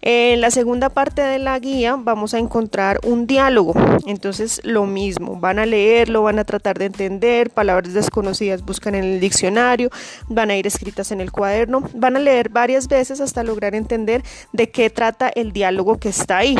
En 0.08 0.40
la 0.40 0.52
segunda 0.52 0.88
parte 0.88 1.20
de 1.20 1.40
la 1.40 1.58
guía 1.58 1.96
vamos 1.98 2.32
a 2.32 2.38
encontrar 2.38 3.00
un 3.02 3.26
diálogo. 3.26 3.74
Entonces 4.06 4.60
lo 4.62 4.86
mismo, 4.86 5.34
van 5.40 5.58
a 5.58 5.66
leerlo, 5.66 6.22
van 6.22 6.38
a 6.38 6.44
tratar 6.44 6.78
de 6.78 6.84
entender, 6.84 7.50
palabras 7.50 7.92
desconocidas 7.92 8.64
buscan 8.64 8.94
en 8.94 9.02
el 9.02 9.18
diccionario, 9.18 9.90
van 10.28 10.50
a 10.50 10.56
ir 10.56 10.64
escritas 10.64 11.10
en 11.10 11.20
el 11.20 11.32
cuaderno, 11.32 11.82
van 11.92 12.14
a 12.14 12.20
leer 12.20 12.50
varias 12.50 12.86
veces 12.86 13.20
hasta 13.20 13.42
lograr 13.42 13.74
entender 13.74 14.22
de 14.52 14.70
qué 14.70 14.90
trata 14.90 15.28
el 15.28 15.50
diálogo 15.50 15.98
que 15.98 16.10
está 16.10 16.36
ahí. 16.36 16.56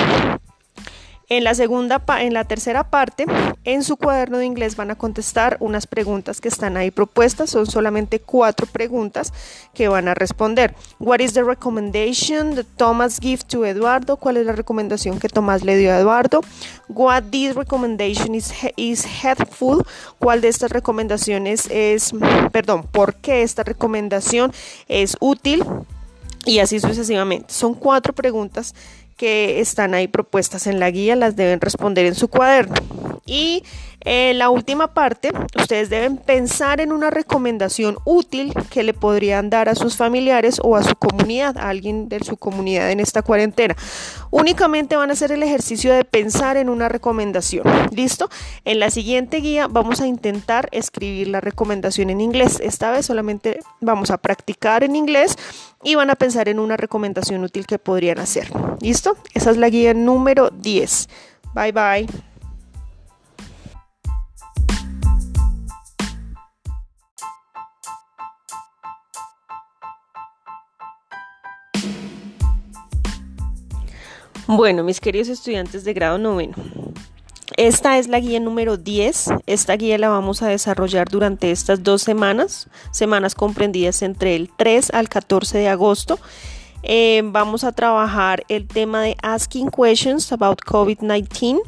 En 1.28 1.42
la 1.42 1.56
segunda, 1.56 2.00
en 2.21 2.35
la 2.35 2.45
tercera 2.45 2.88
parte, 2.88 3.26
en 3.64 3.83
su 3.83 3.97
cuaderno 3.97 4.38
de 4.38 4.47
inglés 4.47 4.76
van 4.76 4.92
a 4.92 4.95
contestar 4.95 5.56
unas 5.59 5.88
preguntas 5.88 6.40
que 6.40 6.47
están 6.47 6.76
ahí 6.76 6.92
propuestas. 6.92 7.50
Son 7.50 7.66
solamente 7.66 8.21
cuatro 8.21 8.68
preguntas 8.68 9.33
que 9.75 9.88
van 9.88 10.06
a 10.06 10.14
responder. 10.14 10.76
What 11.00 11.18
is 11.18 11.33
the 11.33 11.42
recommendation 11.42 12.54
that 12.54 12.66
Thomas 12.76 13.18
give 13.21 13.42
to 13.49 13.66
Eduardo? 13.66 14.18
¿Cuál 14.18 14.37
es 14.37 14.47
la 14.47 14.52
recomendación 14.52 15.18
que 15.18 15.28
Tomás 15.28 15.64
le 15.64 15.76
dio 15.76 15.92
a 15.92 15.99
Eduardo? 15.99 16.42
What 16.88 17.25
this 17.33 17.56
recommendation 17.56 18.37
is, 18.37 18.52
is 18.76 19.04
helpful? 19.04 19.85
¿Cuál 20.21 20.40
de 20.40 20.49
estas 20.49 20.71
recomendaciones 20.71 21.66
es, 21.73 22.12
perdón, 22.52 22.85
por 22.85 23.16
qué 23.16 23.42
esta 23.42 23.64
recomendación 23.64 24.52
es 24.87 25.16
útil? 25.18 25.64
Y 26.45 26.61
así 26.61 26.78
sucesivamente. 26.78 27.52
Son 27.52 27.75
cuatro 27.75 28.12
preguntas 28.12 28.73
que 29.16 29.61
están 29.61 29.94
ahí 29.94 30.08
propuestas 30.08 30.66
en 30.66 30.78
la 30.78 30.90
guía 30.90 31.16
las 31.16 31.37
deben 31.37 31.61
responder 31.61 32.06
en 32.06 32.14
su 32.14 32.28
cuaderno. 32.28 32.75
Y 33.26 33.64
en 34.08 34.38
la 34.38 34.50
última 34.50 34.94
parte, 34.94 35.32
ustedes 35.58 35.90
deben 35.90 36.16
pensar 36.16 36.80
en 36.80 36.92
una 36.92 37.10
recomendación 37.10 37.98
útil 38.04 38.54
que 38.70 38.84
le 38.84 38.94
podrían 38.94 39.50
dar 39.50 39.68
a 39.68 39.75
sus 39.75 39.96
familiares 39.96 40.60
o 40.62 40.76
a 40.76 40.84
su 40.84 40.94
comunidad, 40.94 41.58
a 41.58 41.68
alguien 41.70 42.08
de 42.08 42.22
su 42.22 42.36
comunidad 42.36 42.92
en 42.92 43.00
esta 43.00 43.22
cuarentena. 43.22 43.75
Únicamente 44.30 44.94
van 44.94 45.10
a 45.10 45.14
hacer 45.14 45.32
el 45.32 45.42
ejercicio 45.42 45.92
de 45.92 46.04
pensar 46.04 46.56
en 46.56 46.68
una 46.68 46.88
recomendación. 46.88 47.64
¿Listo? 47.90 48.30
En 48.64 48.78
la 48.78 48.92
siguiente 48.92 49.38
guía 49.38 49.66
vamos 49.66 50.00
a 50.00 50.06
intentar 50.06 50.68
escribir 50.70 51.26
la 51.26 51.40
recomendación 51.40 52.08
en 52.10 52.20
inglés. 52.20 52.60
Esta 52.60 52.92
vez 52.92 53.06
solamente 53.06 53.58
vamos 53.80 54.12
a 54.12 54.18
practicar 54.18 54.84
en 54.84 54.94
inglés 54.94 55.36
y 55.82 55.96
van 55.96 56.10
a 56.10 56.14
pensar 56.14 56.48
en 56.48 56.60
una 56.60 56.76
recomendación 56.76 57.42
útil 57.42 57.66
que 57.66 57.80
podrían 57.80 58.20
hacer. 58.20 58.52
¿Listo? 58.80 59.16
Esa 59.34 59.50
es 59.50 59.56
la 59.56 59.68
guía 59.68 59.94
número 59.94 60.50
10. 60.50 61.08
Bye 61.54 61.72
bye. 61.72 62.35
Bueno, 74.48 74.84
mis 74.84 75.00
queridos 75.00 75.28
estudiantes 75.28 75.82
de 75.82 75.92
grado 75.92 76.18
noveno, 76.18 76.54
esta 77.56 77.98
es 77.98 78.06
la 78.06 78.20
guía 78.20 78.38
número 78.38 78.76
10. 78.76 79.30
Esta 79.46 79.76
guía 79.76 79.98
la 79.98 80.08
vamos 80.08 80.40
a 80.40 80.46
desarrollar 80.46 81.08
durante 81.08 81.50
estas 81.50 81.82
dos 81.82 82.02
semanas, 82.02 82.68
semanas 82.92 83.34
comprendidas 83.34 84.02
entre 84.02 84.36
el 84.36 84.48
3 84.56 84.90
al 84.94 85.08
14 85.08 85.58
de 85.58 85.68
agosto. 85.68 86.20
Eh, 86.84 87.22
vamos 87.24 87.64
a 87.64 87.72
trabajar 87.72 88.44
el 88.48 88.68
tema 88.68 89.02
de 89.02 89.16
Asking 89.20 89.68
Questions 89.68 90.30
about 90.30 90.60
COVID-19 90.60 91.60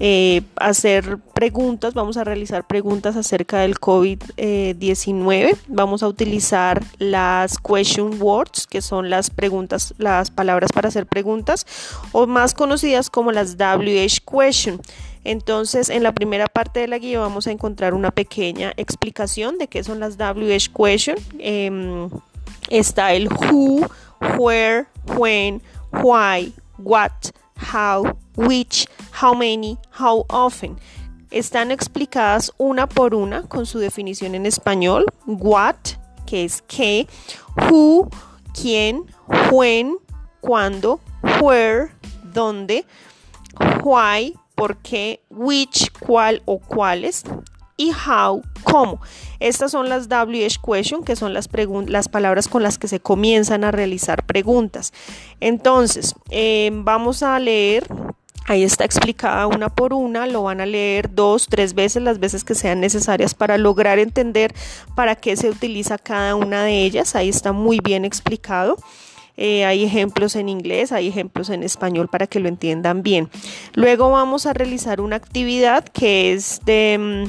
eh, 0.00 0.42
hacer 0.56 1.18
preguntas, 1.34 1.94
vamos 1.94 2.16
a 2.16 2.24
realizar 2.24 2.66
preguntas 2.66 3.16
acerca 3.16 3.60
del 3.60 3.76
COVID-19. 3.76 5.56
vamos 5.68 6.02
a 6.02 6.08
utilizar 6.08 6.82
las 6.98 7.58
question 7.58 8.20
words, 8.20 8.66
que 8.66 8.82
son 8.82 9.10
las 9.10 9.30
preguntas, 9.30 9.94
las 9.98 10.30
palabras 10.30 10.72
para 10.72 10.88
hacer 10.88 11.06
preguntas, 11.06 11.66
o 12.12 12.26
más 12.26 12.54
conocidas 12.54 13.10
como 13.10 13.32
las 13.32 13.56
WH 13.56 14.20
question. 14.24 14.80
Entonces, 15.24 15.88
en 15.88 16.02
la 16.02 16.12
primera 16.12 16.46
parte 16.46 16.80
de 16.80 16.88
la 16.88 16.98
guía 16.98 17.20
vamos 17.20 17.46
a 17.46 17.50
encontrar 17.50 17.94
una 17.94 18.10
pequeña 18.10 18.72
explicación 18.76 19.58
de 19.58 19.68
qué 19.68 19.82
son 19.82 20.00
las 20.00 20.18
WH 20.18 20.70
question. 20.76 21.16
Em, 21.38 22.10
está 22.68 23.14
el 23.14 23.28
who, 23.28 23.86
where, 24.38 24.86
when, 25.16 25.62
why, 25.92 26.52
what, 26.78 27.12
how, 27.56 28.16
which, 28.36 28.86
how 29.12 29.34
many, 29.34 29.78
how 29.90 30.24
often. 30.28 30.78
Están 31.30 31.70
explicadas 31.70 32.52
una 32.58 32.86
por 32.86 33.14
una 33.14 33.42
con 33.42 33.66
su 33.66 33.78
definición 33.78 34.34
en 34.34 34.46
español. 34.46 35.04
What, 35.26 35.76
que 36.26 36.44
es 36.44 36.62
qué, 36.68 37.08
who, 37.68 38.08
quién, 38.52 39.04
when, 39.50 39.96
cuándo, 40.40 41.00
where, 41.40 41.90
dónde, 42.22 42.84
why, 43.82 44.34
por 44.54 44.76
qué, 44.76 45.20
which, 45.30 45.90
cuál 45.98 46.42
o 46.44 46.58
cuáles, 46.58 47.24
y 47.76 47.90
how, 47.92 48.42
cómo. 48.62 49.00
Estas 49.40 49.72
son 49.72 49.88
las 49.88 50.08
WH 50.08 50.60
question, 50.64 51.04
que 51.04 51.16
son 51.16 51.34
las, 51.34 51.48
las 51.86 52.08
palabras 52.08 52.48
con 52.48 52.62
las 52.62 52.78
que 52.78 52.88
se 52.88 53.00
comienzan 53.00 53.64
a 53.64 53.70
realizar 53.70 54.24
preguntas. 54.24 54.92
Entonces, 55.40 56.14
eh, 56.30 56.70
vamos 56.72 57.22
a 57.22 57.38
leer 57.38 57.86
Ahí 58.46 58.62
está 58.62 58.84
explicada 58.84 59.46
una 59.46 59.70
por 59.70 59.94
una, 59.94 60.26
lo 60.26 60.42
van 60.42 60.60
a 60.60 60.66
leer 60.66 61.14
dos, 61.14 61.46
tres 61.48 61.72
veces, 61.72 62.02
las 62.02 62.18
veces 62.18 62.44
que 62.44 62.54
sean 62.54 62.78
necesarias 62.78 63.34
para 63.34 63.56
lograr 63.56 63.98
entender 63.98 64.54
para 64.94 65.14
qué 65.14 65.34
se 65.36 65.48
utiliza 65.48 65.96
cada 65.96 66.34
una 66.34 66.62
de 66.62 66.84
ellas. 66.84 67.14
Ahí 67.14 67.30
está 67.30 67.52
muy 67.52 67.80
bien 67.80 68.04
explicado. 68.04 68.76
Eh, 69.38 69.64
hay 69.64 69.82
ejemplos 69.82 70.36
en 70.36 70.50
inglés, 70.50 70.92
hay 70.92 71.08
ejemplos 71.08 71.48
en 71.48 71.62
español 71.62 72.08
para 72.08 72.26
que 72.26 72.38
lo 72.38 72.48
entiendan 72.48 73.02
bien. 73.02 73.30
Luego 73.72 74.10
vamos 74.10 74.44
a 74.44 74.52
realizar 74.52 75.00
una 75.00 75.16
actividad 75.16 75.84
que 75.88 76.34
es 76.34 76.60
de... 76.66 77.26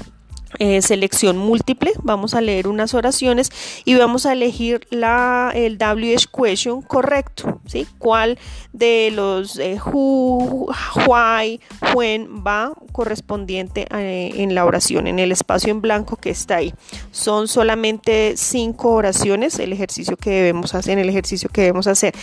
Eh, 0.59 0.81
selección 0.81 1.37
múltiple, 1.37 1.91
vamos 2.01 2.33
a 2.33 2.39
leer 2.39 2.67
unas 2.67 2.93
oraciones 2.93 3.51
y 3.83 3.95
vamos 3.95 4.25
a 4.25 4.31
elegir 4.31 4.87
la, 4.89 5.51
el 5.53 5.77
WH 5.77 6.27
question 6.31 6.81
correcto, 6.81 7.59
¿sí? 7.65 7.87
¿Cuál 7.97 8.39
de 8.71 9.11
los 9.13 9.59
eh, 9.59 9.77
who, 9.85 10.71
why, 11.07 11.59
when 11.93 12.43
va 12.45 12.71
correspondiente 12.93 13.85
eh, 13.91 14.31
en 14.35 14.55
la 14.55 14.63
oración, 14.65 15.07
en 15.07 15.19
el 15.19 15.33
espacio 15.33 15.71
en 15.71 15.81
blanco 15.81 16.15
que 16.15 16.29
está 16.29 16.57
ahí? 16.57 16.73
Son 17.11 17.49
solamente 17.49 18.35
cinco 18.37 18.93
oraciones 18.93 19.59
el 19.59 19.73
ejercicio 19.73 20.15
que 20.15 20.29
debemos 20.29 20.73
hacer, 20.73 20.93
en 20.93 20.99
el 20.99 21.09
ejercicio 21.09 21.49
que 21.49 21.61
debemos 21.61 21.87
hacer. 21.87 22.13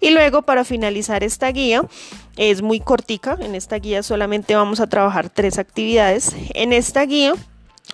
Y 0.00 0.10
luego 0.10 0.42
para 0.42 0.64
finalizar 0.64 1.22
esta 1.24 1.48
guía, 1.48 1.82
es 2.36 2.62
muy 2.62 2.80
cortica, 2.80 3.36
en 3.38 3.54
esta 3.54 3.76
guía 3.76 4.02
solamente 4.02 4.54
vamos 4.54 4.80
a 4.80 4.86
trabajar 4.86 5.28
tres 5.28 5.58
actividades. 5.58 6.34
En 6.54 6.72
esta 6.72 7.04
guía 7.04 7.34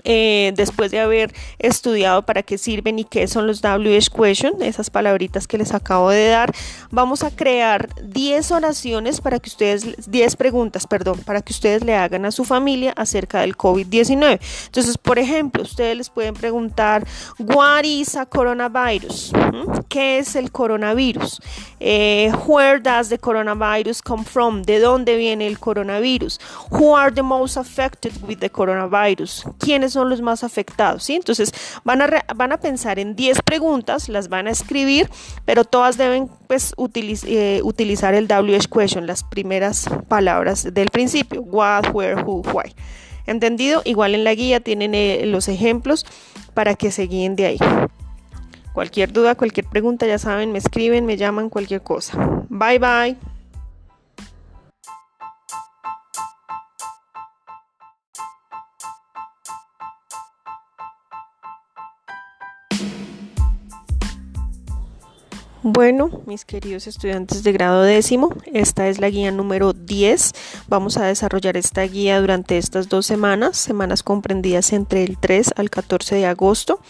eh, 0.05 0.53
después 0.57 0.91
de 0.91 1.01
haber 1.01 1.33
estudiado 1.59 2.23
para 2.23 2.43
qué 2.43 2.59
sirven 2.59 2.99
y 2.99 3.05
qué 3.05 3.27
son 3.27 3.47
los 3.47 3.61
WH 3.63 4.11
question, 4.11 4.63
esas 4.63 4.91
palabritas 4.91 5.47
que 5.47 5.59
les 5.59 5.75
acabo 5.75 6.11
de 6.11 6.29
dar, 6.29 6.55
vamos 6.91 7.25
a 7.25 7.31
crear 7.31 7.89
10 8.03 8.53
oraciones 8.53 9.21
para 9.21 9.39
que 9.39 9.49
ustedes, 9.49 10.11
10 10.11 10.37
preguntas, 10.37 10.87
perdón, 10.87 11.21
para 11.21 11.43
que 11.43 11.53
ustedes 11.53 11.85
le 11.85 11.95
hagan 11.95 12.25
a 12.25 12.31
su 12.31 12.45
familia 12.45 12.93
acerca 12.97 13.41
del 13.41 13.57
COVID-19. 13.57 14.41
Entonces, 14.67 14.99
por 14.99 15.19
ejemplo, 15.19 15.63
ustedes 15.63 15.97
les 15.97 16.11
pueden 16.11 16.35
preguntar, 16.35 17.07
what 17.39 17.85
coronavirus? 18.29 19.33
¿Mm? 19.33 19.81
¿Qué 19.89 20.19
es 20.19 20.37
el 20.37 20.51
coronavirus? 20.51 21.41
Eh, 21.81 22.33
where 22.47 22.81
does 22.81 23.09
the 23.09 23.19
coronavirus 23.19 24.03
come 24.03 24.25
from? 24.25 24.63
¿De 24.63 24.81
dónde 24.81 25.17
viene 25.17 25.47
el 25.47 25.59
coronavirus? 25.59 26.41
Who 26.71 26.97
are 26.97 27.13
the 27.13 27.23
most 27.23 27.57
affected 27.57 28.13
with 28.27 28.39
the 28.39 28.51
coronavirus? 28.51 29.45
¿Quiénes 29.79 29.93
son 29.93 30.11
los 30.11 30.21
más 30.23 30.43
afectados, 30.43 31.05
¿sí? 31.05 31.15
Entonces 31.15 31.53
van 31.85 32.03
a, 32.03 32.09
van 32.35 32.51
a 32.51 32.57
pensar 32.59 32.99
en 32.99 33.15
10 33.15 33.43
preguntas, 33.43 34.09
las 34.09 34.29
van 34.29 34.49
a 34.49 34.51
escribir, 34.51 35.09
pero 35.45 35.63
todas 35.63 35.97
deben 35.97 36.29
pues 36.49 36.75
eh, 36.97 37.61
utilizar 37.63 38.15
el 38.15 38.27
WH 38.27 38.67
question, 38.69 39.07
las 39.07 39.23
primeras 39.23 39.89
palabras 40.09 40.75
del 40.75 40.89
principio, 40.89 41.43
what, 41.43 41.95
where, 41.95 42.21
who, 42.25 42.43
why. 42.53 42.75
¿Entendido? 43.27 43.83
Igual 43.85 44.17
en 44.17 44.25
la 44.25 44.35
guía 44.35 44.59
tienen 44.59 44.97
eh, 44.97 45.23
los 45.27 45.47
ejemplos 45.47 46.05
para 46.55 46.75
que 46.75 46.91
se 46.91 47.05
guíen 47.05 47.37
de 47.37 47.47
ahí. 47.47 47.59
Cualquier 48.73 49.13
duda, 49.13 49.37
cualquier 49.37 49.67
pregunta, 49.67 50.09
ya 50.09 50.19
saben, 50.19 50.51
me 50.51 50.59
escriben, 50.59 51.07
me 51.07 51.17
llaman, 51.17 51.51
cualquier 51.51 51.83
cosa. 51.83 52.19
Bye 52.49 52.81
bye. 52.81 53.38
Bueno, 65.71 66.23
mis 66.25 66.47
queridos 66.47 66.87
estudiantes 66.87 67.43
de 67.43 67.53
grado 67.53 67.83
décimo, 67.83 68.31
esta 68.47 68.89
es 68.89 69.01
la 69.01 69.11
guía 69.11 69.31
número 69.31 69.75
10. 69.75 70.33
Vamos 70.67 70.97
a 70.97 71.05
desarrollar 71.05 71.59
esta 71.59 71.83
guía 71.83 72.23
durante 72.23 72.57
estas 72.57 72.89
dos 72.89 73.05
semanas, 73.05 73.59
semanas 73.59 74.03
comprendidas 74.03 74.73
entre 74.73 75.05
el 75.05 75.19
3 75.19 75.53
al 75.57 75.69
14 75.69 76.15
de 76.15 76.25
agosto. 76.25 76.81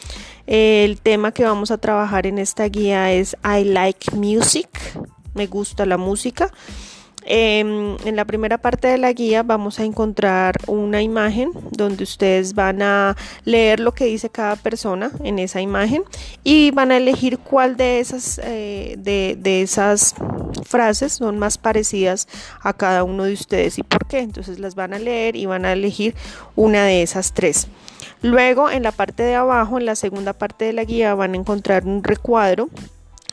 El 0.46 1.00
tema 1.00 1.32
que 1.32 1.42
vamos 1.42 1.72
a 1.72 1.78
trabajar 1.78 2.28
en 2.28 2.38
esta 2.38 2.66
guía 2.66 3.10
es 3.10 3.36
I 3.42 3.64
like 3.64 4.14
music, 4.14 4.68
me 5.34 5.48
gusta 5.48 5.84
la 5.84 5.96
música. 5.96 6.52
Em, 7.30 7.98
en 8.06 8.16
la 8.16 8.24
primera 8.24 8.56
parte 8.56 8.88
de 8.88 8.96
la 8.96 9.12
guía 9.12 9.42
vamos 9.42 9.78
a 9.80 9.84
encontrar 9.84 10.54
una 10.66 11.02
imagen 11.02 11.50
donde 11.72 12.04
ustedes 12.04 12.54
van 12.54 12.80
a 12.80 13.18
leer 13.44 13.80
lo 13.80 13.92
que 13.92 14.06
dice 14.06 14.30
cada 14.30 14.56
persona 14.56 15.10
en 15.22 15.38
esa 15.38 15.60
imagen 15.60 16.04
y 16.42 16.70
van 16.70 16.90
a 16.90 16.96
elegir 16.96 17.36
cuál 17.36 17.76
de 17.76 18.00
esas, 18.00 18.40
eh, 18.42 18.94
de, 18.96 19.36
de 19.38 19.60
esas 19.60 20.14
frases 20.64 21.12
son 21.12 21.38
más 21.38 21.58
parecidas 21.58 22.28
a 22.62 22.72
cada 22.72 23.04
uno 23.04 23.24
de 23.24 23.34
ustedes 23.34 23.78
y 23.78 23.82
por 23.82 24.06
qué. 24.06 24.20
Entonces 24.20 24.58
las 24.58 24.74
van 24.74 24.94
a 24.94 24.98
leer 24.98 25.36
y 25.36 25.44
van 25.44 25.66
a 25.66 25.74
elegir 25.74 26.14
una 26.56 26.86
de 26.86 27.02
esas 27.02 27.34
tres. 27.34 27.68
Luego 28.22 28.70
en 28.70 28.82
la 28.82 28.92
parte 28.92 29.22
de 29.22 29.34
abajo, 29.34 29.78
en 29.78 29.84
la 29.84 29.96
segunda 29.96 30.32
parte 30.32 30.64
de 30.64 30.72
la 30.72 30.84
guía, 30.84 31.14
van 31.14 31.34
a 31.34 31.36
encontrar 31.36 31.84
un 31.84 32.02
recuadro 32.02 32.70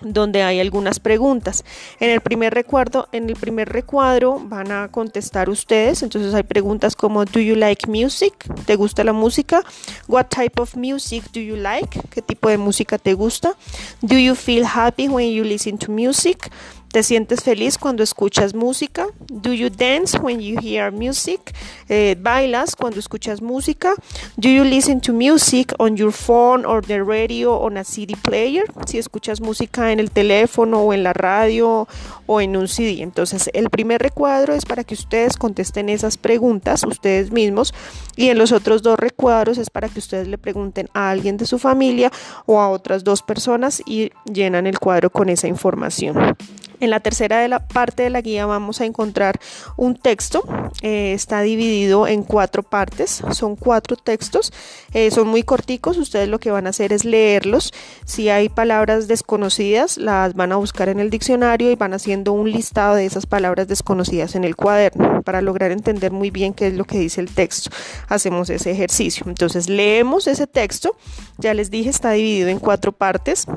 donde 0.02 0.44
hay 0.44 0.60
algunas 0.60 1.00
preguntas. 1.00 1.64
En 2.00 2.10
el 2.10 2.22
primer 2.22 2.54
recuadro, 2.54 3.08
en 3.12 3.30
el 3.30 3.36
primer 3.36 3.70
recuadro 3.70 4.40
van 4.44 4.72
a 4.72 4.90
contestar 4.90 5.50
ustedes, 5.50 6.04
entonces 6.04 6.34
hay 6.34 6.44
preguntas 6.44 6.96
como 6.96 7.26
do 7.26 7.40
you 7.40 7.56
like 7.56 7.88
music? 7.88 8.34
¿Te 8.66 8.76
gusta 8.76 9.04
la 9.04 9.14
música? 9.14 9.64
What 10.08 10.26
type 10.28 10.62
of 10.62 10.76
music 10.76 11.24
do 11.34 11.40
you 11.40 11.56
like? 11.56 12.00
¿Qué 12.10 12.22
tipo 12.22 12.50
de 12.50 12.58
música 12.58 12.98
te 12.98 13.14
gusta? 13.14 13.56
Do 14.02 14.18
you 14.18 14.36
feel 14.36 14.66
happy 14.66 15.08
when 15.08 15.32
you 15.32 15.44
listen 15.44 15.78
to 15.78 15.92
music? 15.92 16.52
¿Te 16.96 17.04
sientes 17.04 17.44
feliz 17.44 17.78
cuando 17.78 18.04
escuchas 18.04 18.56
música? 18.56 19.08
Do 19.28 19.52
you 19.52 19.70
dance 19.70 20.18
when 20.18 20.40
you 20.40 20.58
hear 20.62 20.94
music? 20.94 21.54
Eh, 21.90 22.16
¿Bailas 22.18 22.74
cuando 22.74 23.02
escuchas 23.02 23.42
música? 23.42 23.96
Do 24.38 24.48
you 24.48 24.64
listen 24.64 25.02
to 25.02 25.12
music 25.12 25.74
on 25.78 25.98
your 25.98 26.14
phone 26.14 26.66
or 26.66 26.82
the 26.82 27.04
radio 27.04 27.58
on 27.58 27.76
a 27.76 27.84
CD 27.84 28.16
player? 28.16 28.64
Si 28.88 28.98
escuchas 28.98 29.42
música 29.42 29.92
en 29.92 30.00
el 30.00 30.10
teléfono 30.10 30.84
o 30.84 30.94
en 30.94 31.04
la 31.04 31.12
radio 31.12 31.86
o 32.28 32.40
en 32.40 32.56
un 32.56 32.70
CD. 32.70 33.02
Entonces, 33.02 33.50
el 33.54 33.70
primer 33.70 34.02
recuadro 34.02 34.54
es 34.54 34.64
para 34.64 34.86
que 34.86 34.94
ustedes 34.94 35.36
contesten 35.36 35.90
esas 35.90 36.16
preguntas 36.16 36.86
ustedes 36.86 37.30
mismos 37.30 37.74
y 38.16 38.30
en 38.30 38.38
los 38.38 38.54
otros 38.54 38.84
dos 38.84 38.98
recuadros 38.98 39.58
es 39.58 39.70
para 39.70 39.90
que 39.90 40.00
ustedes 40.00 40.30
le 40.30 40.38
pregunten 40.38 40.88
a 40.94 41.10
alguien 41.10 41.36
de 41.36 41.46
su 41.46 41.60
familia 41.60 42.10
o 42.46 42.62
a 42.62 42.70
otras 42.70 43.04
dos 43.04 43.22
personas 43.22 43.84
y 43.86 44.14
llenan 44.32 44.66
el 44.66 44.80
cuadro 44.80 45.10
con 45.10 45.28
esa 45.28 45.50
información. 45.50 46.38
En 46.86 46.92
la 46.92 47.00
tercera 47.00 47.40
de 47.40 47.48
la 47.48 47.68
parte 47.68 48.04
de 48.04 48.12
la 48.12 48.22
guía 48.22 48.46
vamos 48.46 48.80
a 48.80 48.86
encontrar 48.86 49.40
un 49.76 49.96
texto. 49.96 50.44
Eh, 50.84 51.14
está 51.14 51.42
dividido 51.42 52.06
en 52.06 52.22
cuatro 52.22 52.62
partes. 52.62 53.24
Son 53.32 53.56
cuatro 53.56 53.96
textos. 53.96 54.54
Eh, 54.94 55.10
son 55.10 55.28
muy 55.28 55.42
corticos. 55.42 55.98
Ustedes 55.98 56.30
lo 56.30 56.40
que 56.40 56.52
van 56.52 56.68
a 56.68 56.70
hacer 56.70 56.94
es 56.94 57.04
leerlos. 57.04 57.74
Si 58.06 58.30
hay 58.30 58.50
palabras 58.50 59.08
desconocidas, 59.08 59.98
las 59.98 60.36
van 60.36 60.52
a 60.52 60.58
buscar 60.58 60.88
en 60.88 61.00
el 61.00 61.10
diccionario 61.10 61.72
y 61.72 61.76
van 61.76 61.96
haciendo 61.96 62.34
un 62.34 62.52
listado 62.52 62.94
de 62.94 63.08
esas 63.08 63.26
palabras 63.26 63.68
desconocidas 63.68 64.36
en 64.36 64.44
el 64.44 64.56
cuaderno 64.56 65.24
para 65.24 65.42
lograr 65.42 65.72
entender 65.72 66.12
muy 66.12 66.30
bien 66.30 66.54
qué 66.54 66.68
es 66.68 66.76
lo 66.76 66.86
que 66.86 67.00
dice 67.00 67.20
el 67.20 67.34
texto. 67.34 67.72
Hacemos 68.10 68.52
ese 68.52 68.70
ejercicio. 68.70 69.26
Entonces 69.28 69.70
leemos 69.70 70.28
ese 70.28 70.46
texto. 70.46 70.96
Ya 71.40 71.56
les 71.56 71.72
dije, 71.72 71.90
está 71.90 72.12
dividido 72.12 72.50
en 72.50 72.60
cuatro 72.60 72.92
partes. 72.92 73.48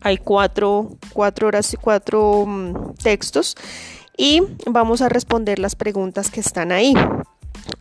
Hay 0.00 0.18
cuatro, 0.18 0.90
cuatro 1.12 1.48
horas 1.48 1.72
y 1.72 1.76
cuatro 1.76 2.44
mm, 2.46 2.94
textos 3.02 3.56
y 4.16 4.42
vamos 4.66 5.02
a 5.02 5.08
responder 5.08 5.58
las 5.58 5.74
preguntas 5.76 6.30
que 6.30 6.40
están 6.40 6.72
ahí. 6.72 6.94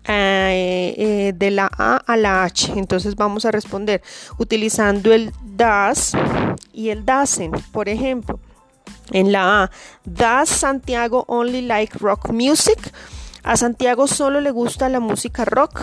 eh, 0.08 0.96
eh, 0.98 1.34
de 1.36 1.52
la 1.52 1.70
A 1.78 1.98
a 1.98 2.18
la 2.18 2.44
H. 2.44 2.74
Entonces 2.76 3.16
vamos 3.16 3.46
a 3.46 3.52
responder 3.52 4.02
utilizando 4.38 5.14
el 5.14 5.32
das 5.44 6.14
y 6.74 6.90
el 6.90 7.06
dasen. 7.06 7.52
Por 7.72 7.90
ejemplo, 7.90 8.40
en 9.12 9.32
la 9.32 9.64
A, 9.64 9.72
¿Does 10.06 10.50
Santiago 10.50 11.26
only 11.28 11.62
like 11.62 11.98
rock 12.00 12.30
music? 12.32 12.92
A 13.48 13.56
Santiago 13.56 14.08
solo 14.08 14.42
le 14.42 14.52
gusta 14.52 14.90
la 14.90 15.00
música 15.00 15.46
rock. 15.46 15.82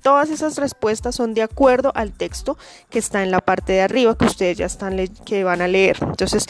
Todas 0.00 0.30
esas 0.30 0.56
respuestas 0.56 1.16
son 1.16 1.34
de 1.34 1.42
acuerdo 1.42 1.90
al 1.96 2.12
texto 2.12 2.56
que 2.88 3.00
está 3.00 3.24
en 3.24 3.32
la 3.32 3.40
parte 3.40 3.72
de 3.72 3.80
arriba 3.80 4.16
que 4.16 4.26
ustedes 4.26 4.58
ya 4.58 4.66
están 4.66 4.96
que 5.24 5.42
van 5.42 5.60
a 5.60 5.66
leer. 5.66 5.98
Entonces, 6.02 6.46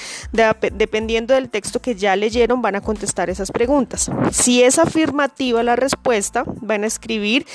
dependiendo 0.75 1.33
del 1.33 1.49
texto 1.49 1.81
que 1.81 1.94
ya 1.94 2.14
leyeron, 2.14 2.61
van 2.61 2.77
a 2.77 2.83
contestar 2.83 3.31
esas 3.31 3.51
preguntas. 3.51 4.11
Si 4.33 4.62
es 4.62 4.79
afirmativa 4.79 5.62
la 5.62 5.77
respuesta, 5.77 6.44
van 6.61 6.85
a 6.85 6.88
escribir 6.88 7.46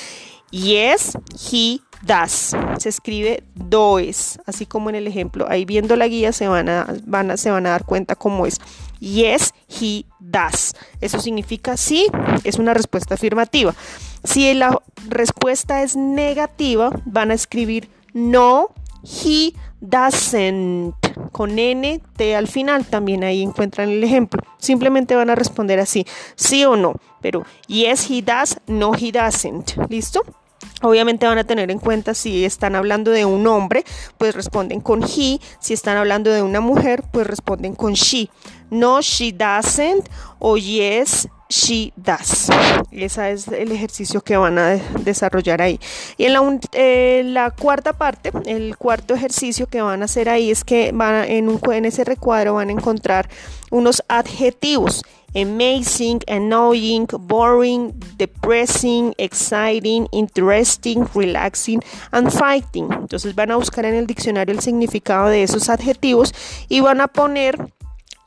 yes, 0.50 1.16
he 1.52 1.82
does. 2.02 2.56
Se 2.80 2.90
escribe 2.90 3.44
does, 3.54 4.40
así 4.48 4.66
como 4.66 4.90
en 4.90 4.96
el 4.96 5.06
ejemplo. 5.06 5.46
Ahí 5.48 5.66
viendo 5.66 5.96
la 5.96 6.08
guía 6.08 6.32
se 6.32 6.48
van 6.48 6.70
a, 6.70 6.88
van 7.06 7.30
a, 7.30 7.38
se 7.38 7.52
van 7.52 7.68
a 7.68 7.70
dar 7.70 7.86
cuenta 7.86 8.16
cómo 8.16 8.48
es. 8.48 8.60
Yes, 9.00 9.54
he 9.68 10.06
does. 10.20 10.76
Eso 11.02 11.20
significa 11.20 11.78
sí, 11.78 12.08
es 12.44 12.58
una 12.58 12.74
respuesta 12.74 13.16
afirmativa. 13.16 13.74
Si 14.24 14.54
la 14.54 14.82
respuesta 15.08 15.84
es 15.84 15.96
negativa, 15.96 16.92
van 17.06 17.32
a 17.32 17.34
escribir 17.34 17.90
no, 18.14 18.70
he 19.04 19.54
doesn't. 19.82 20.96
Con 21.32 21.60
N, 21.60 22.02
T 22.16 22.36
al 22.36 22.48
final, 22.48 22.86
también 22.86 23.24
ahí 23.24 23.42
encuentran 23.42 23.90
el 23.90 24.04
ejemplo. 24.04 24.42
Simplemente 24.58 25.16
van 25.16 25.30
a 25.30 25.36
responder 25.36 25.80
así, 25.80 26.06
sí 26.36 26.64
o 26.66 26.76
no. 26.76 26.96
Pero 27.22 27.46
yes, 27.68 28.10
he 28.10 28.22
does, 28.22 28.58
no, 28.68 28.94
he 28.94 29.12
doesn't. 29.12 29.74
¿Listo? 29.90 30.24
Obviamente 30.82 31.26
van 31.26 31.38
a 31.38 31.46
tener 31.46 31.72
en 31.72 31.80
cuenta 31.80 32.14
si 32.14 32.44
están 32.44 32.76
hablando 32.76 33.12
de 33.12 33.26
un 33.26 33.48
hombre, 33.48 33.86
pues 34.18 34.36
responden 34.36 34.82
con 34.82 35.02
he. 35.02 35.40
Si 35.60 35.74
están 35.74 35.98
hablando 35.98 36.32
de 36.32 36.42
una 36.42 36.60
mujer, 36.60 37.04
pues 37.12 37.26
responden 37.26 37.76
con 37.76 37.94
she. 37.94 38.30
No, 38.70 39.02
she 39.02 39.32
doesn't 39.32 40.10
o 40.40 40.58
yes, 40.58 41.30
she 41.50 41.94
does. 41.96 42.50
Ese 42.92 43.32
es 43.32 43.48
el 43.48 43.72
ejercicio 43.72 44.22
que 44.22 44.36
van 44.36 44.58
a 44.58 44.76
desarrollar 45.04 45.62
ahí. 45.62 45.80
Y 46.18 46.26
en 46.26 46.34
la, 46.34 46.60
eh, 46.74 47.22
la, 47.26 47.52
cuarta 47.52 47.94
parte, 47.94 48.32
el 48.46 48.78
cuarto 48.78 49.14
ejercicio 49.14 49.68
que 49.68 49.82
van 49.82 50.02
a 50.02 50.06
hacer 50.06 50.28
ahí 50.28 50.52
es 50.52 50.64
que 50.64 50.92
van 50.94 51.26
en, 51.26 51.48
un, 51.48 51.60
en 51.72 51.86
ese 51.86 52.04
recuadro 52.04 52.56
van 52.56 52.70
a 52.70 52.74
encontrar 52.74 53.30
unos 53.72 54.04
adjetivos 54.08 55.04
amazing, 55.36 56.22
annoying, 56.28 57.08
boring, 57.20 57.94
depressing, 58.18 59.14
exciting, 59.18 60.08
interesting, 60.12 61.06
relaxing 61.14 61.82
and 62.12 62.32
fighting. 62.32 62.92
Entonces 62.92 63.36
van 63.36 63.52
a 63.52 63.58
buscar 63.58 63.86
en 63.86 63.96
el 63.96 64.08
diccionario 64.08 64.56
el 64.56 64.62
significado 64.62 65.28
de 65.28 65.44
esos 65.44 65.70
adjetivos 65.70 66.34
y 66.70 66.80
van 66.80 67.02
a 67.02 67.08
poner 67.08 67.58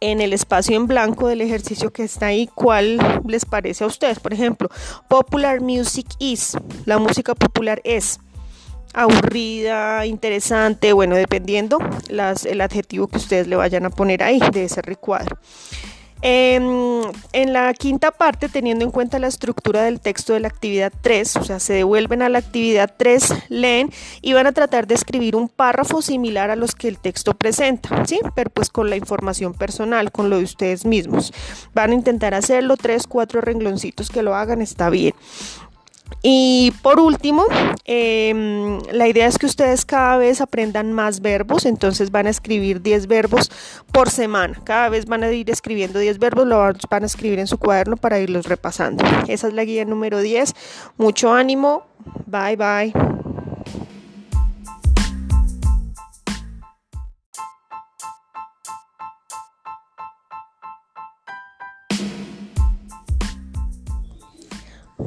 en 0.01 0.21
el 0.21 0.33
espacio 0.33 0.77
en 0.77 0.87
blanco 0.87 1.27
del 1.27 1.41
ejercicio 1.41 1.93
que 1.93 2.05
está 2.05 2.27
ahí, 2.27 2.49
cuál 2.55 2.99
les 3.27 3.45
parece 3.45 3.85
a 3.85 3.87
ustedes. 3.89 4.21
Por 4.21 4.33
ejemplo, 4.33 4.69
popular 5.09 5.61
music 5.61 6.07
is, 6.19 6.57
la 6.85 6.99
música 6.99 7.35
popular 7.35 7.81
es 7.85 8.21
aburrida, 8.95 10.07
interesante, 10.07 10.93
bueno, 10.93 11.17
dependiendo 11.17 11.79
el 12.09 12.61
adjetivo 12.61 13.07
que 13.09 13.19
ustedes 13.19 13.47
le 13.47 13.57
vayan 13.57 13.87
a 13.87 13.91
poner 13.91 14.23
ahí 14.23 14.41
de 14.53 14.65
ese 14.65 14.83
recuadro. 14.83 15.39
Em, 16.21 17.03
en 17.33 17.53
la 17.53 17.73
quinta 17.75 18.11
parte, 18.11 18.49
teniendo 18.49 18.85
en 18.85 18.91
cuenta 18.91 19.19
la 19.19 19.29
estructura 19.29 19.83
del 19.83 20.01
texto 20.01 20.33
de 20.33 20.41
la 20.41 20.49
actividad 20.49 20.93
3, 21.01 21.37
o 21.37 21.45
sea, 21.45 21.61
se 21.61 21.75
devuelven 21.75 22.23
a 22.23 22.29
la 22.29 22.39
actividad 22.39 22.93
3, 22.97 23.35
leen 23.49 23.91
y 24.21 24.33
van 24.33 24.49
a 24.49 24.53
tratar 24.53 24.89
de 24.89 24.95
escribir 24.95 25.37
un 25.37 25.49
párrafo 25.49 26.03
similar 26.03 26.51
a 26.51 26.57
los 26.57 26.75
que 26.75 26.89
el 26.89 26.99
texto 26.99 27.35
presenta, 27.35 28.05
¿sí? 28.05 28.19
Pero 28.35 28.51
pues 28.51 28.69
con 28.69 28.91
la 28.91 28.97
información 28.97 29.55
personal, 29.55 30.11
con 30.11 30.29
lo 30.29 30.39
de 30.39 30.45
ustedes 30.45 30.85
mismos. 30.85 31.33
Van 31.73 31.93
a 31.93 31.95
intentar 31.95 32.35
hacerlo, 32.35 32.77
tres, 32.77 33.07
cuatro 33.07 33.41
rengloncitos 33.41 34.11
que 34.11 34.23
lo 34.23 34.35
hagan, 34.35 34.61
está 34.61 34.91
bien. 34.91 35.15
Y 36.23 36.73
por 36.83 36.99
último, 36.99 37.45
em, 37.85 38.81
la 38.93 39.07
idea 39.07 39.27
es 39.27 39.39
que 39.39 39.47
ustedes 39.47 39.85
cada 39.85 40.17
vez 40.17 40.41
aprendan 40.41 40.93
más 40.93 41.21
verbos, 41.21 41.65
entonces 41.65 42.11
van 42.11 42.27
a 42.27 42.31
escribir 42.31 42.83
10 42.83 43.07
verbos 43.07 43.51
por 43.93 44.11
semana. 44.11 44.61
Cada 44.65 44.89
vez 44.89 45.07
van 45.07 45.23
a 45.23 45.31
ir 45.31 45.49
escribiendo 45.51 45.99
10 45.99 46.19
verbos, 46.19 46.47
lo 46.47 46.59
van 46.91 47.03
a 47.03 47.07
escribir 47.07 47.39
en 47.39 47.47
su 47.47 47.59
cuaderno 47.59 47.97
para 47.97 48.19
irlos 48.19 48.47
repasando. 48.47 49.05
Esa 49.29 49.49
es 49.49 49.55
la 49.55 49.65
guía 49.65 49.85
número 49.85 50.21
10. 50.21 50.55
Mucho 50.97 51.33
ánimo. 51.33 51.85
Bye 52.27 52.57
bye. 52.57 53.18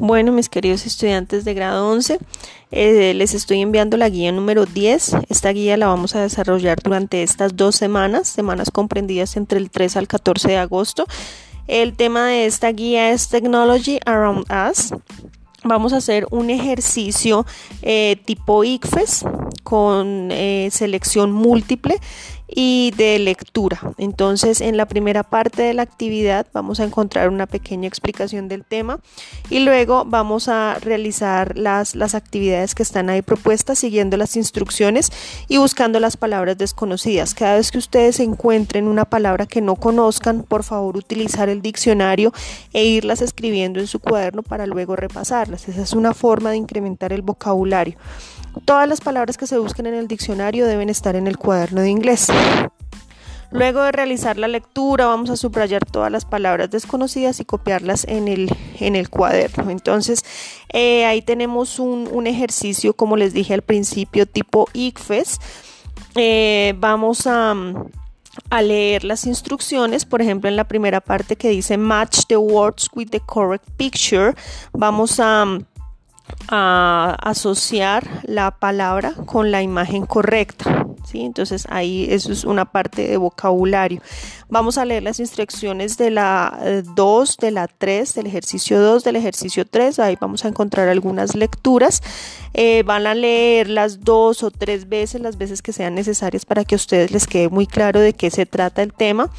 Bueno, 0.04 0.32
mis 0.32 0.50
queridos 0.50 0.88
estudiantes 0.88 1.46
de 1.46 1.54
grado 1.54 1.88
11, 1.88 2.18
eh, 2.72 3.14
les 3.14 3.36
estoy 3.36 3.62
enviando 3.62 3.98
la 3.98 4.10
guía 4.10 4.32
número 4.32 4.66
10. 4.66 5.18
Esta 5.30 5.52
guía 5.52 5.78
la 5.78 5.86
vamos 5.86 6.16
a 6.16 6.24
desarrollar 6.24 6.82
durante 6.82 7.22
estas 7.22 7.56
dos 7.56 7.76
semanas, 7.76 8.28
semanas 8.28 8.72
comprendidas 8.72 9.38
entre 9.38 9.60
el 9.60 9.70
3 9.70 9.98
al 9.98 10.08
14 10.08 10.48
de 10.48 10.58
agosto. 10.58 11.06
El 11.68 11.94
tema 11.94 12.26
de 12.26 12.48
esta 12.48 12.72
guía 12.72 13.12
es 13.12 13.30
Technology 13.30 14.00
Around 14.04 14.48
Us. 14.52 14.92
Vamos 15.64 15.94
a 15.94 15.98
hacer 15.98 16.26
un 16.32 16.50
ejercicio 16.50 17.46
eh, 17.84 18.20
tipo 18.26 18.64
ICFES 18.64 19.24
con 19.72 20.32
eh, 20.32 20.68
selección 20.70 21.32
múltiple 21.32 21.98
y 22.54 22.92
de 22.98 23.18
lectura. 23.20 23.80
Entonces, 23.98 24.60
en 24.60 24.76
la 24.76 24.86
primera 24.86 25.24
parte 25.24 25.62
de 25.62 25.74
la 25.74 25.84
actividad 25.84 26.46
vamos 26.52 26.82
a 26.82 26.84
encontrar 26.84 27.30
una 27.30 27.48
pequeña 27.48 27.88
explicación 27.88 28.50
del 28.50 28.66
tema 28.66 29.00
y 29.50 29.60
luego 29.60 30.04
vamos 30.04 30.50
a 30.50 30.76
realizar 30.82 31.58
las, 31.58 31.96
las 31.96 32.16
actividades 32.16 32.76
que 32.76 32.84
están 32.84 33.10
ahí 33.10 33.22
propuestas 33.22 33.80
siguiendo 33.80 34.18
las 34.18 34.36
instrucciones 34.36 35.10
y 35.48 35.56
buscando 35.56 36.02
las 36.02 36.18
palabras 36.18 36.58
desconocidas. 36.58 37.34
Cada 37.34 37.56
vez 37.56 37.72
que 37.72 37.78
ustedes 37.78 38.20
encuentren 38.20 38.90
una 38.90 39.06
palabra 39.06 39.46
que 39.46 39.62
no 39.62 39.78
conozcan, 39.78 40.44
por 40.44 40.64
favor 40.64 40.98
utilizar 40.98 41.48
el 41.48 41.62
diccionario 41.62 42.34
e 42.74 42.84
irlas 42.84 43.22
escribiendo 43.22 43.80
en 43.80 43.88
su 43.88 44.02
cuaderno 44.02 44.44
para 44.44 44.66
luego 44.66 44.98
repasarlas. 44.98 45.70
Esa 45.70 45.84
es 45.84 45.94
una 45.94 46.14
forma 46.14 46.52
de 46.52 46.58
incrementar 46.58 47.14
el 47.14 47.22
vocabulario. 47.22 47.96
Todas 48.66 48.88
las 48.88 49.02
palabras 49.02 49.38
que 49.38 49.48
se 49.48 49.58
busquen 49.58 49.88
en 49.88 49.94
el 49.94 50.08
diccionario 50.08 50.68
deben 50.68 50.90
estar 50.90 51.16
en 51.16 51.28
el 51.28 51.38
cuaderno 51.38 51.82
de 51.82 51.90
inglés. 51.90 52.28
Luego 53.52 53.82
de 53.82 53.92
realizar 53.92 54.38
la 54.38 54.48
lectura 54.48 55.08
vamos 55.08 55.30
a 55.30 55.36
subrayar 55.36 55.86
todas 55.86 56.10
las 56.10 56.24
palabras 56.24 56.72
desconocidas 56.72 57.42
y 57.42 57.46
copiarlas 57.46 58.06
en 58.08 58.30
el, 58.30 58.50
en 58.80 58.96
el 58.96 59.10
cuaderno. 59.10 59.70
Entonces 59.70 60.24
eh, 60.72 61.06
ahí 61.06 61.22
tenemos 61.22 61.78
un, 61.78 62.28
ejercicio, 62.28 62.94
como 62.94 63.18
les 63.18 63.34
dije 63.34 63.54
al 63.54 63.62
principio, 63.62 64.26
tipo 64.26 64.70
ICFES. 64.74 65.40
Eh, 66.16 66.74
vamos 66.78 67.28
a, 67.28 67.54
a 68.50 68.62
leer 68.62 69.04
las 69.04 69.26
instrucciones, 69.26 70.06
por 70.06 70.22
ejemplo 70.22 70.50
en 70.50 70.56
la 70.56 70.64
primera 70.64 71.02
parte 71.02 71.36
que 71.36 71.50
dice 71.50 71.78
match 71.78 72.22
the 72.28 72.38
words 72.38 72.90
with 72.94 73.10
the 73.10 73.20
correct 73.20 73.68
picture, 73.76 74.34
vamos 74.72 75.20
a 75.20 75.46
a 76.48 77.16
asociar 77.22 78.22
la 78.24 78.52
palabra 78.52 79.14
con 79.26 79.52
la 79.52 79.62
imagen 79.62 80.06
correcta. 80.06 80.86
¿sí? 81.06 81.22
Entonces 81.22 81.68
ahí 81.70 82.08
eso 82.10 82.32
es 82.32 82.44
una 82.44 82.66
parte 82.66 83.08
de 83.08 83.18
vocabulario. 83.18 84.02
Vamos 84.50 84.78
a 84.78 84.86
leer 84.86 85.04
las 85.04 85.20
instrucciones 85.20 85.98
de 85.98 86.12
la 86.12 86.84
2, 86.96 87.30
eh, 87.30 87.36
de 87.40 87.52
la 87.52 87.68
3, 87.68 88.16
del 88.16 88.28
ejercicio 88.28 88.80
2, 88.82 89.04
del 89.04 89.16
ejercicio 89.16 89.66
3. 89.66 90.00
Ahí 90.00 90.18
vamos 90.20 90.46
a 90.46 90.50
encontrar 90.50 90.90
algunas 90.90 91.36
lecturas. 91.36 92.02
Eh, 92.54 92.84
van 92.84 93.08
a 93.08 93.16
leer 93.16 93.70
las 93.70 94.02
dos 94.02 94.44
o 94.44 94.52
tres 94.52 94.90
veces, 94.90 95.22
las 95.22 95.38
veces 95.38 95.62
que 95.62 95.72
sean 95.72 95.96
necesarias 95.96 96.46
para 96.46 96.66
que 96.66 96.76
a 96.76 96.78
ustedes 96.78 97.12
les 97.12 97.28
quede 97.28 97.50
muy 97.50 97.66
claro 97.66 98.00
de 98.00 98.14
qué 98.14 98.30
se 98.30 98.46
trata 98.46 98.84
el 98.84 98.94
tema. 98.94 99.30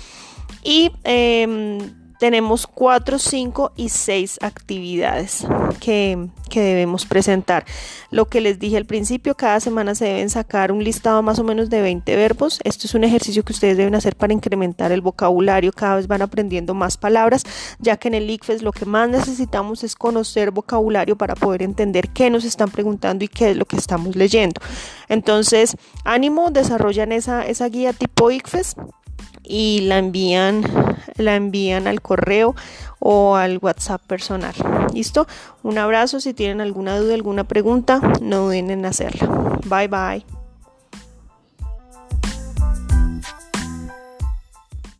Y 0.62 0.92
em, 1.04 2.01
tenemos 2.22 2.68
cuatro, 2.68 3.18
cinco 3.18 3.72
y 3.74 3.88
seis 3.88 4.38
actividades 4.42 5.44
que, 5.80 6.28
debemos 6.54 7.04
presentar. 7.04 7.64
Lo 8.12 8.26
que 8.26 8.40
les 8.40 8.60
dije 8.60 8.76
al 8.76 8.84
principio, 8.84 9.34
cada 9.34 9.58
semana 9.58 9.96
se 9.96 10.04
deben 10.04 10.30
sacar 10.30 10.70
un 10.70 10.84
listado 10.84 11.20
más 11.22 11.40
o 11.40 11.44
menos 11.44 11.68
de 11.68 11.82
20 11.82 12.14
verbos. 12.14 12.60
Esto 12.62 12.86
es 12.86 12.94
un 12.94 13.02
ejercicio 13.02 13.42
que 13.42 13.52
ustedes 13.52 13.76
deben 13.76 13.96
hacer 13.96 14.14
para 14.14 14.32
incrementar 14.32 14.92
el 14.92 15.00
vocabulario. 15.00 15.72
Cada 15.72 15.96
vez 15.96 16.06
van 16.06 16.22
aprendiendo 16.22 16.74
más 16.74 16.96
palabras, 16.96 17.42
ya 17.80 17.96
que 17.96 18.06
en 18.06 18.14
el 18.14 18.30
ICFES 18.30 18.62
lo 18.62 18.70
que 18.70 18.84
más 18.84 19.08
necesitamos 19.08 19.82
es 19.82 19.96
conocer 19.96 20.52
vocabulario 20.52 21.16
para 21.16 21.34
poder 21.34 21.64
entender 21.64 22.10
qué 22.10 22.30
nos 22.30 22.44
están 22.44 22.70
preguntando 22.70 23.24
y 23.24 23.28
qué 23.28 23.50
es 23.50 23.56
lo 23.56 23.64
que 23.64 23.74
estamos 23.74 24.14
leyendo. 24.14 24.60
Entonces, 25.08 25.76
ánimo, 26.04 26.52
desarrollan 26.52 27.10
esa, 27.10 27.44
esa 27.44 27.68
guía 27.68 27.92
tipo 27.92 28.30
ICFES 28.30 28.76
y 29.44 29.80
la 29.82 29.98
envían 29.98 30.64
la 31.16 31.36
envían 31.36 31.86
al 31.86 32.00
correo 32.00 32.54
o 32.98 33.36
al 33.36 33.58
WhatsApp 33.60 34.02
personal. 34.06 34.54
¿Listo? 34.94 35.26
Un 35.62 35.78
abrazo. 35.78 36.20
Si 36.20 36.34
tienen 36.34 36.60
alguna 36.60 36.98
duda, 36.98 37.14
alguna 37.14 37.44
pregunta, 37.44 38.00
no 38.20 38.44
duden 38.44 38.70
en 38.70 38.86
hacerla. 38.86 39.28
Bye 39.66 39.88
bye. 39.88 40.41